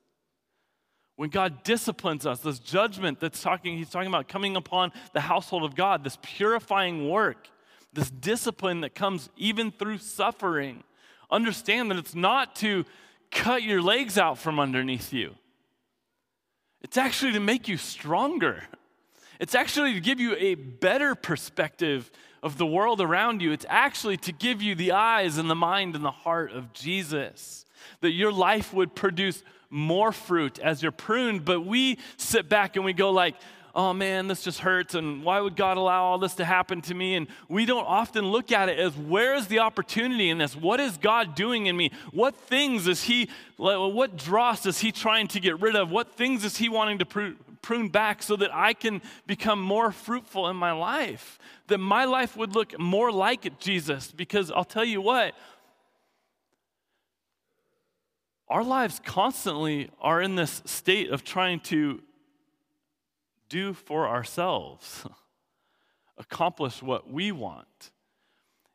[1.17, 5.63] When God disciplines us, this judgment that's talking, he's talking about coming upon the household
[5.63, 7.49] of God, this purifying work,
[7.91, 10.83] this discipline that comes even through suffering.
[11.31, 12.85] Understand that it's not to
[13.31, 15.33] cut your legs out from underneath you,
[16.81, 18.63] it's actually to make you stronger.
[19.39, 22.09] It's actually to give you a better perspective
[22.41, 23.51] of the world around you.
[23.51, 27.65] It's actually to give you the eyes and the mind and the heart of Jesus.
[28.01, 32.85] That your life would produce more fruit as you're pruned, but we sit back and
[32.85, 33.35] we go like,
[33.75, 36.95] oh man, this just hurts, and why would God allow all this to happen to
[36.95, 37.13] me?
[37.13, 40.55] And we don't often look at it as where is the opportunity in this?
[40.55, 41.91] What is God doing in me?
[42.11, 45.91] What things is He, what dross is He trying to get rid of?
[45.91, 50.47] What things is He wanting to prune back so that I can become more fruitful
[50.47, 51.37] in my life?
[51.67, 55.35] That my life would look more like Jesus, because I'll tell you what,
[58.49, 62.01] our lives constantly are in this state of trying to
[63.49, 65.05] do for ourselves,
[66.17, 67.91] accomplish what we want.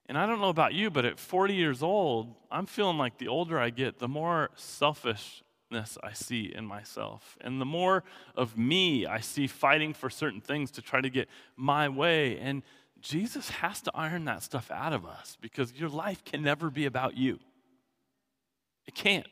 [0.06, 3.28] And I don't know about you, but at 40 years old, I'm feeling like the
[3.28, 7.38] older I get, the more selfishness I see in myself.
[7.40, 8.04] And the more
[8.36, 12.38] of me I see fighting for certain things to try to get my way.
[12.38, 12.62] And
[13.00, 16.84] Jesus has to iron that stuff out of us because your life can never be
[16.84, 17.38] about you.
[18.86, 19.26] It can't.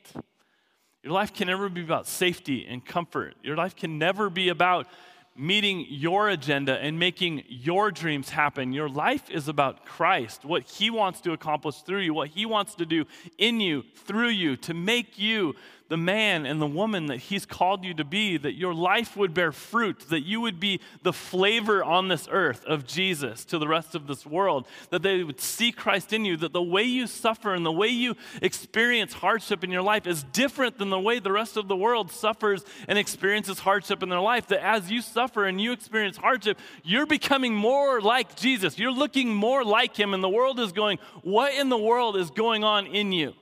[1.03, 3.35] Your life can never be about safety and comfort.
[3.41, 4.87] Your life can never be about
[5.35, 8.73] meeting your agenda and making your dreams happen.
[8.73, 12.75] Your life is about Christ, what He wants to accomplish through you, what He wants
[12.75, 13.05] to do
[13.39, 15.55] in you, through you, to make you
[15.91, 19.33] the man and the woman that He's called you to be, that your life would
[19.33, 23.67] bear fruit, that you would be the flavor on this earth of Jesus to the
[23.67, 27.07] rest of this world, that they would see Christ in you, that the way you
[27.07, 31.19] suffer and the way you experience hardship in your life is different than the way
[31.19, 34.47] the rest of the world suffers and experiences hardship in their life.
[34.47, 38.79] That as you suffer and you experience hardship, you're becoming more like Jesus.
[38.79, 42.31] You're looking more like Him, and the world is going, What in the world is
[42.31, 43.33] going on in you?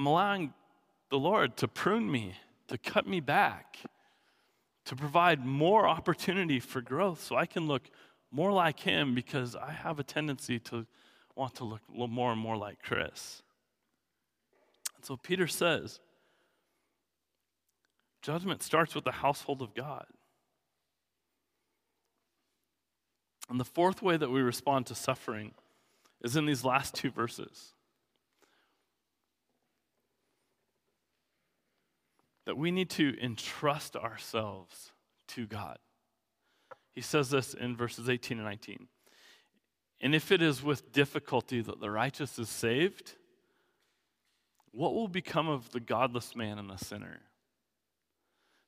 [0.00, 0.54] I'm allowing
[1.10, 2.32] the Lord to prune me,
[2.68, 3.76] to cut me back,
[4.86, 7.82] to provide more opportunity for growth so I can look
[8.30, 10.86] more like Him because I have a tendency to
[11.34, 13.42] want to look more and more like Chris.
[14.96, 16.00] And so Peter says,
[18.22, 20.06] judgment starts with the household of God.
[23.50, 25.52] And the fourth way that we respond to suffering
[26.24, 27.74] is in these last two verses.
[32.46, 34.92] That we need to entrust ourselves
[35.28, 35.78] to God.
[36.92, 38.88] He says this in verses 18 and 19.
[40.00, 43.16] And if it is with difficulty that the righteous is saved,
[44.72, 47.20] what will become of the godless man and the sinner?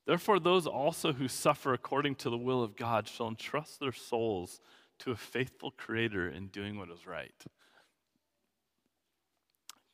[0.07, 4.61] Therefore, those also who suffer according to the will of God shall entrust their souls
[4.99, 7.35] to a faithful Creator in doing what is right.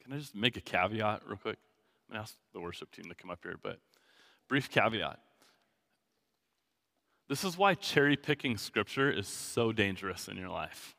[0.02, 1.58] Can I just make a caveat real quick?
[2.10, 3.78] To ask the worship team to come up here, but
[4.48, 5.18] brief caveat.
[7.28, 10.96] This is why cherry picking scripture is so dangerous in your life.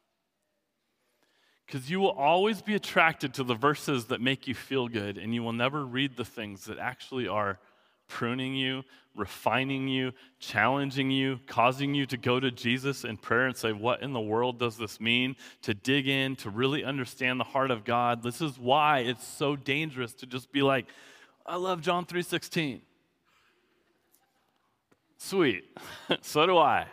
[1.66, 5.34] Because you will always be attracted to the verses that make you feel good, and
[5.34, 7.60] you will never read the things that actually are
[8.10, 8.84] pruning you,
[9.16, 14.02] refining you, challenging you, causing you to go to Jesus in prayer and say, What
[14.02, 15.38] in the world does this mean?
[15.62, 18.22] To dig in, to really understand the heart of God.
[18.22, 20.88] This is why it's so dangerous to just be like,
[21.46, 22.82] I love John three 3:16.
[25.18, 25.64] Sweet.
[26.22, 26.88] so do I.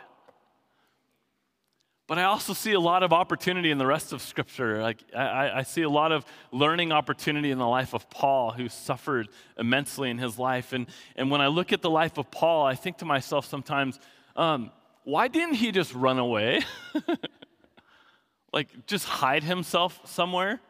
[2.07, 4.81] But I also see a lot of opportunity in the rest of Scripture.
[4.81, 8.69] Like I, I, see a lot of learning opportunity in the life of Paul, who
[8.69, 9.27] suffered
[9.57, 10.71] immensely in his life.
[10.71, 10.87] And,
[11.17, 13.99] and when I look at the life of Paul, I think to myself sometimes,
[14.37, 14.71] um,
[15.03, 16.61] why didn't he just run away?
[18.53, 20.61] like just hide himself somewhere?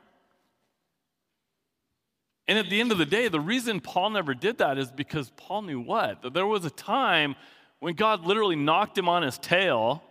[2.47, 5.31] And at the end of the day, the reason Paul never did that is because
[5.35, 6.23] Paul knew what?
[6.23, 7.35] That there was a time
[7.79, 10.01] when God literally knocked him on his tail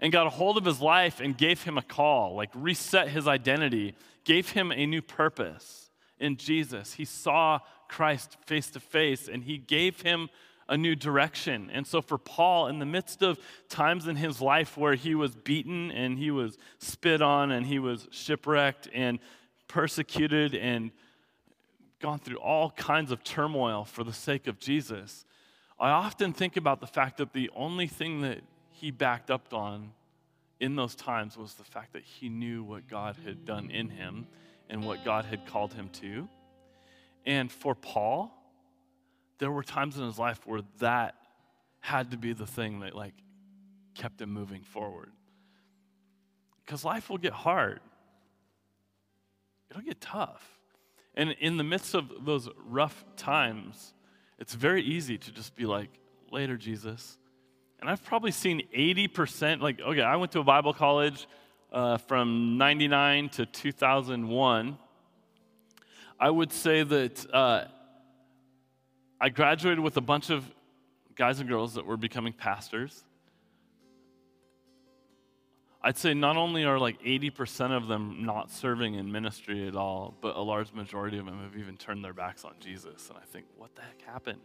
[0.00, 3.28] and got a hold of his life and gave him a call, like reset his
[3.28, 3.94] identity,
[4.24, 6.94] gave him a new purpose in Jesus.
[6.94, 10.28] He saw Christ face to face and he gave him
[10.68, 11.68] a new direction.
[11.72, 13.38] And so, for Paul, in the midst of
[13.68, 17.80] times in his life where he was beaten and he was spit on and he
[17.80, 19.18] was shipwrecked and
[19.66, 20.92] persecuted and
[22.00, 25.24] gone through all kinds of turmoil for the sake of Jesus,
[25.78, 28.38] I often think about the fact that the only thing that
[28.80, 29.92] he backed up on
[30.58, 34.26] in those times was the fact that he knew what God had done in him
[34.70, 36.26] and what God had called him to.
[37.26, 38.32] And for Paul,
[39.38, 41.14] there were times in his life where that
[41.80, 43.12] had to be the thing that like
[43.94, 45.12] kept him moving forward.
[46.64, 47.80] Because life will get hard.
[49.70, 50.42] It'll get tough.
[51.14, 53.92] And in the midst of those rough times,
[54.38, 55.90] it's very easy to just be like,
[56.30, 57.18] later, Jesus.
[57.80, 61.26] And I've probably seen 80%, like, okay, I went to a Bible college
[61.72, 64.78] uh, from 99 to 2001.
[66.18, 67.64] I would say that uh,
[69.18, 70.44] I graduated with a bunch of
[71.14, 73.02] guys and girls that were becoming pastors.
[75.82, 80.14] I'd say not only are like 80% of them not serving in ministry at all,
[80.20, 83.08] but a large majority of them have even turned their backs on Jesus.
[83.08, 84.40] And I think, what the heck happened?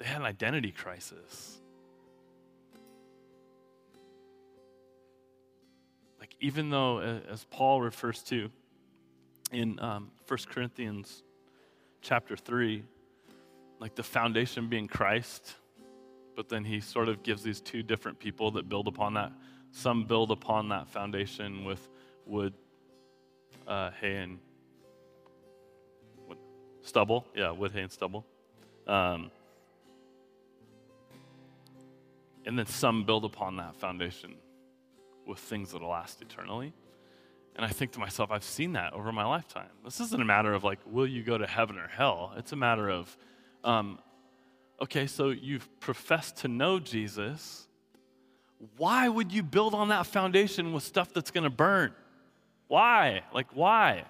[0.00, 1.58] They had an identity crisis.
[6.18, 8.50] Like, even though, as Paul refers to
[9.52, 11.22] in um, 1 Corinthians
[12.00, 12.82] chapter 3,
[13.78, 15.56] like the foundation being Christ,
[16.34, 19.32] but then he sort of gives these two different people that build upon that.
[19.70, 21.86] Some build upon that foundation with
[22.24, 22.54] wood,
[23.68, 24.38] uh, hay and
[26.26, 26.38] what,
[26.80, 27.26] stubble.
[27.34, 28.24] Yeah, wood, hay, and stubble.
[28.86, 29.30] Um,
[32.50, 34.34] and then some build upon that foundation
[35.24, 36.72] with things that'll last eternally.
[37.54, 39.70] And I think to myself, I've seen that over my lifetime.
[39.84, 42.32] This isn't a matter of like, will you go to heaven or hell?
[42.36, 43.16] It's a matter of,
[43.62, 44.00] um,
[44.82, 47.68] okay, so you've professed to know Jesus.
[48.76, 51.92] Why would you build on that foundation with stuff that's going to burn?
[52.66, 53.22] Why?
[53.32, 54.06] Like, why?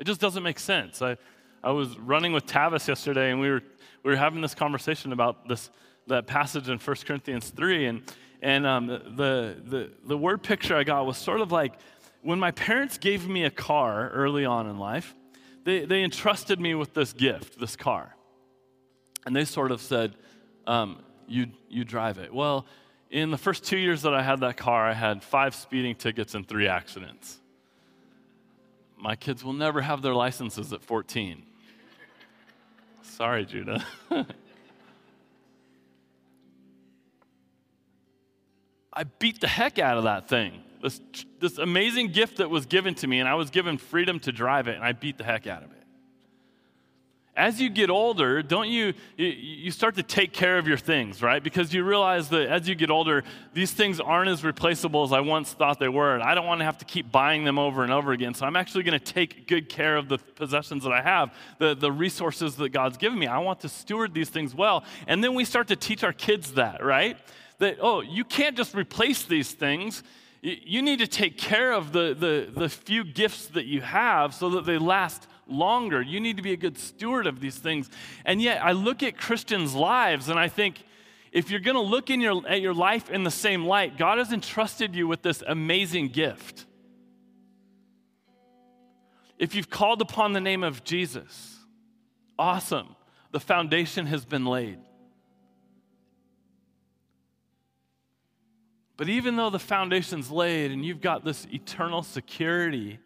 [0.00, 1.02] It just doesn't make sense.
[1.02, 1.16] I,
[1.62, 3.62] I was running with Tavis yesterday, and we were,
[4.02, 5.70] we were having this conversation about this
[6.10, 7.86] that passage in 1 Corinthians 3.
[7.86, 8.02] And,
[8.42, 11.74] and um, the, the, the word picture I got was sort of like
[12.22, 15.14] when my parents gave me a car early on in life,
[15.64, 18.14] they, they entrusted me with this gift, this car.
[19.26, 20.14] And they sort of said,
[20.66, 22.32] um, you, you drive it.
[22.32, 22.66] Well,
[23.10, 26.34] in the first two years that I had that car, I had five speeding tickets
[26.34, 27.38] and three accidents.
[28.96, 31.42] My kids will never have their licenses at 14.
[33.02, 33.84] Sorry, Judah.
[38.92, 40.62] I beat the heck out of that thing.
[40.82, 41.00] This,
[41.38, 44.66] this amazing gift that was given to me, and I was given freedom to drive
[44.66, 45.76] it, and I beat the heck out of it.
[47.36, 51.42] As you get older, don't you, you start to take care of your things, right?
[51.42, 53.22] Because you realize that as you get older,
[53.54, 56.14] these things aren't as replaceable as I once thought they were.
[56.14, 58.34] And I don't want to have to keep buying them over and over again.
[58.34, 61.74] So I'm actually going to take good care of the possessions that I have, the,
[61.74, 63.28] the resources that God's given me.
[63.28, 64.84] I want to steward these things well.
[65.06, 67.16] And then we start to teach our kids that, right?
[67.60, 70.02] That, oh, you can't just replace these things.
[70.42, 74.50] You need to take care of the, the, the few gifts that you have so
[74.50, 76.00] that they last longer.
[76.00, 77.90] You need to be a good steward of these things.
[78.24, 80.82] And yet, I look at Christians' lives and I think,
[81.32, 84.18] if you're going to look in your, at your life in the same light, God
[84.18, 86.66] has entrusted you with this amazing gift.
[89.38, 91.58] If you've called upon the name of Jesus,
[92.38, 92.96] awesome.
[93.30, 94.80] The foundation has been laid.
[99.00, 102.98] But even though the foundation's laid and you've got this eternal security,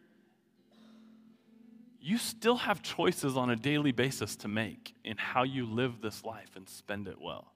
[2.00, 6.24] you still have choices on a daily basis to make in how you live this
[6.24, 7.52] life and spend it well.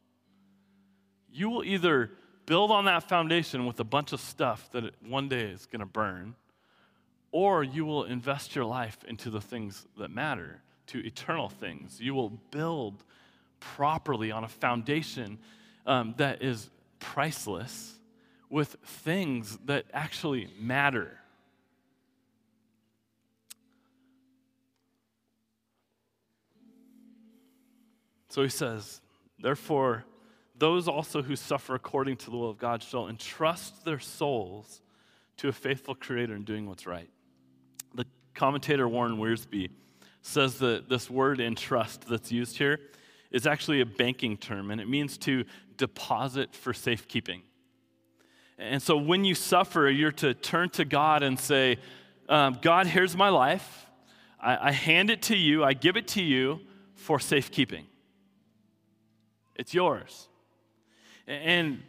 [1.32, 2.12] You will either
[2.46, 5.86] build on that foundation with a bunch of stuff that one day is going to
[5.86, 6.36] burn,
[7.32, 12.00] or you will invest your life into the things that matter, to eternal things.
[12.00, 13.02] You will build
[13.58, 15.38] properly on a foundation
[15.86, 16.70] um, that is
[17.00, 17.97] priceless
[18.50, 21.18] with things that actually matter.
[28.28, 29.00] So he says,
[29.40, 30.04] Therefore,
[30.56, 34.82] those also who suffer according to the will of God shall entrust their souls
[35.36, 37.08] to a faithful Creator in doing what's right.
[37.94, 39.70] The commentator Warren Wiersbe
[40.20, 42.80] says that this word entrust that's used here
[43.30, 45.44] is actually a banking term, and it means to
[45.76, 47.42] deposit for safekeeping.
[48.58, 51.78] And so when you suffer, you're to turn to God and say,
[52.28, 53.86] um, God, here's my life.
[54.40, 56.60] I, I hand it to you, I give it to you
[56.94, 57.86] for safekeeping.
[59.54, 60.28] It's yours.
[61.26, 61.82] And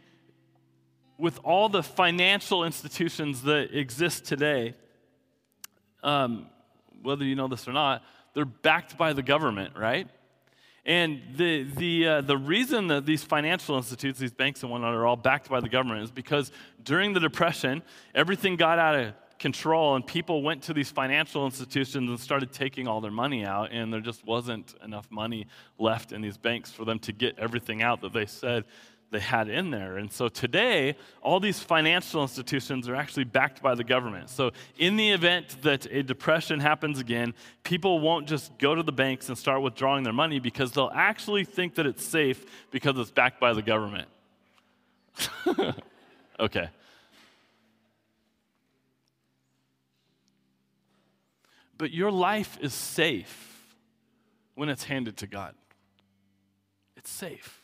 [1.18, 4.74] with all the financial institutions that exist today,
[6.02, 6.46] um,
[7.02, 8.02] whether you know this or not,
[8.34, 10.08] they're backed by the government, right?
[10.86, 15.06] And the, the, uh, the reason that these financial institutes, these banks and whatnot, are
[15.06, 16.50] all backed by the government is because
[16.82, 17.82] during the Depression,
[18.14, 22.86] everything got out of control and people went to these financial institutions and started taking
[22.86, 25.46] all their money out, and there just wasn't enough money
[25.78, 28.64] left in these banks for them to get everything out that they said
[29.10, 29.96] they had in there.
[29.98, 34.30] And so today, all these financial institutions are actually backed by the government.
[34.30, 37.34] So, in the event that a depression happens again,
[37.64, 41.44] people won't just go to the banks and start withdrawing their money because they'll actually
[41.44, 44.08] think that it's safe because it's backed by the government.
[46.40, 46.68] okay.
[51.78, 53.74] But your life is safe
[54.54, 55.54] when it's handed to God.
[56.96, 57.59] It's safe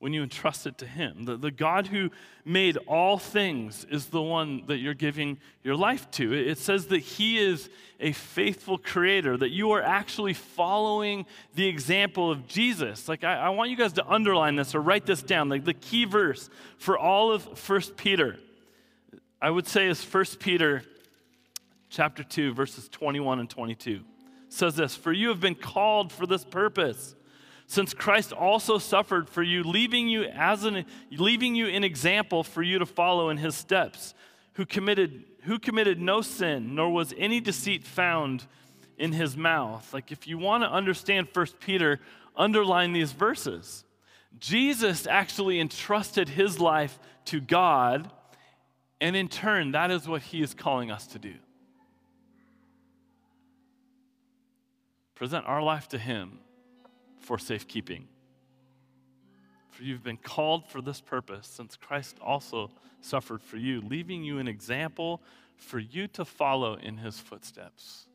[0.00, 1.26] when you entrust it to Him.
[1.26, 2.10] The, the God who
[2.44, 6.32] made all things is the one that you're giving your life to.
[6.32, 7.68] It, it says that He is
[8.00, 13.08] a faithful creator, that you are actually following the example of Jesus.
[13.08, 15.50] Like, I, I want you guys to underline this or write this down.
[15.50, 16.48] Like, the key verse
[16.78, 18.38] for all of First Peter,
[19.40, 20.82] I would say, is First Peter
[21.90, 23.90] chapter 2, verses 21 and 22.
[23.90, 24.00] It
[24.48, 27.14] says this For you have been called for this purpose
[27.70, 32.64] since Christ also suffered for you, leaving you as an leaving you an example for
[32.64, 34.12] you to follow in his steps,
[34.54, 38.44] who committed, who committed no sin, nor was any deceit found
[38.98, 39.94] in his mouth.
[39.94, 42.00] Like, if you want to understand 1 Peter,
[42.34, 43.84] underline these verses.
[44.40, 48.10] Jesus actually entrusted his life to God,
[49.00, 51.34] and in turn, that is what he is calling us to do.
[55.14, 56.40] Present our life to him
[57.30, 58.08] for safekeeping.
[59.70, 62.72] For you've been called for this purpose, since Christ also
[63.02, 65.22] suffered for you, leaving you an example
[65.56, 68.08] for you to follow in his footsteps.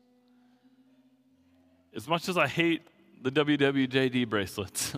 [1.94, 2.82] As much as I hate
[3.22, 4.92] the WWJD bracelets,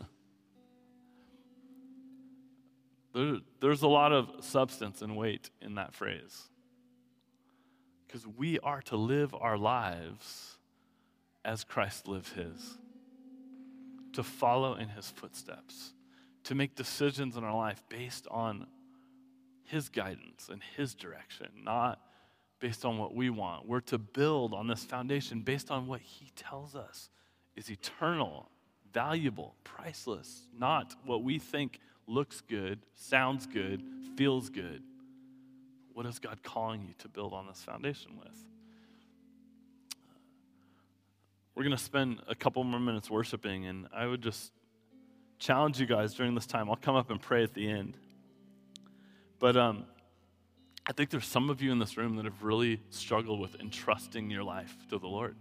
[3.14, 6.48] there, there's a lot of substance and weight in that phrase.
[8.08, 10.58] Because we are to live our lives
[11.44, 12.78] as Christ lived his,
[14.14, 15.92] to follow in his footsteps,
[16.44, 18.66] to make decisions in our life based on
[19.64, 22.00] his guidance and his direction, not
[22.60, 23.66] based on what we want.
[23.68, 27.10] We're to build on this foundation based on what he tells us
[27.54, 28.50] is eternal,
[28.92, 33.82] valuable, priceless, not what we think looks good, sounds good,
[34.16, 34.82] feels good.
[35.92, 38.44] What is God calling you to build on this foundation with?
[41.58, 44.52] We're going to spend a couple more minutes worshiping, and I would just
[45.40, 46.70] challenge you guys during this time.
[46.70, 47.96] I'll come up and pray at the end.
[49.40, 49.84] But um,
[50.86, 54.30] I think there's some of you in this room that have really struggled with entrusting
[54.30, 55.34] your life to the Lord.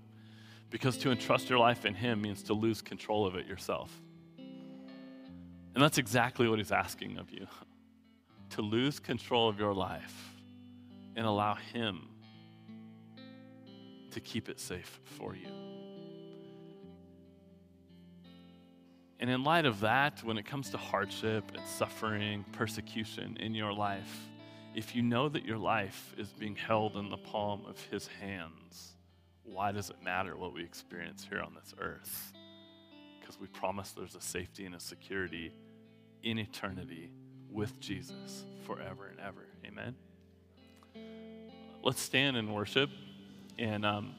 [0.71, 3.95] Because to entrust your life in Him means to lose control of it yourself.
[4.39, 7.45] And that's exactly what He's asking of you
[8.49, 10.33] to lose control of your life
[11.15, 12.07] and allow Him
[14.09, 15.76] to keep it safe for you.
[19.19, 23.73] And in light of that, when it comes to hardship and suffering, persecution in your
[23.73, 24.27] life,
[24.75, 28.93] if you know that your life is being held in the palm of His hands,
[29.43, 32.31] why does it matter what we experience here on this earth?
[33.19, 35.51] Because we promise there's a safety and a security
[36.21, 37.09] in eternity
[37.51, 39.45] with Jesus forever and ever.
[39.65, 39.95] Amen.
[41.81, 42.91] Let's stand and worship.
[43.57, 44.13] And um,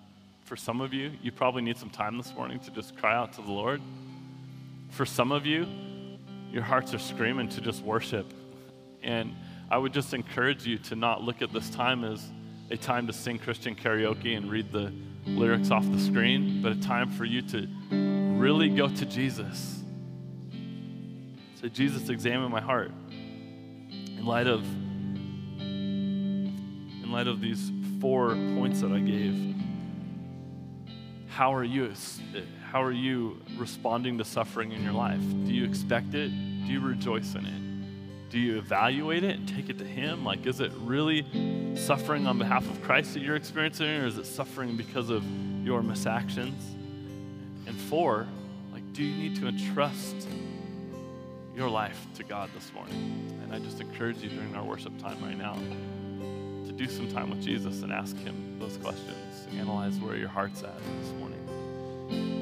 [0.44, 3.34] for some of you, you probably need some time this morning to just cry out
[3.34, 3.80] to the Lord.
[4.90, 5.66] For some of you,
[6.50, 8.32] your hearts are screaming to just worship.
[9.02, 9.34] And
[9.70, 12.32] I would just encourage you to not look at this time as
[12.70, 14.92] a time to sing Christian karaoke and read the
[15.26, 17.68] lyrics off the screen, but a time for you to
[18.38, 19.82] really go to Jesus.
[21.60, 22.92] Say, Jesus, examine my heart.
[23.90, 24.64] In light of
[25.60, 29.54] in light of these four points that I gave,
[31.28, 31.84] how are you
[32.70, 35.20] how are you responding to suffering in your life?
[35.46, 36.28] Do you expect it?
[36.28, 38.30] Do you rejoice in it?
[38.30, 40.22] Do you evaluate it and take it to Him?
[40.22, 41.24] Like, is it really
[41.74, 45.24] suffering on behalf of Christ that you're experiencing, or is it suffering because of
[45.64, 46.62] your misactions?
[47.66, 48.26] And four,
[48.70, 50.28] like, do you need to entrust
[51.56, 53.40] your life to God this morning?
[53.42, 55.54] And I just encourage you during our worship time right now
[56.66, 59.48] to do some time with Jesus and ask Him those questions.
[59.56, 62.37] Analyze where your heart's at this morning.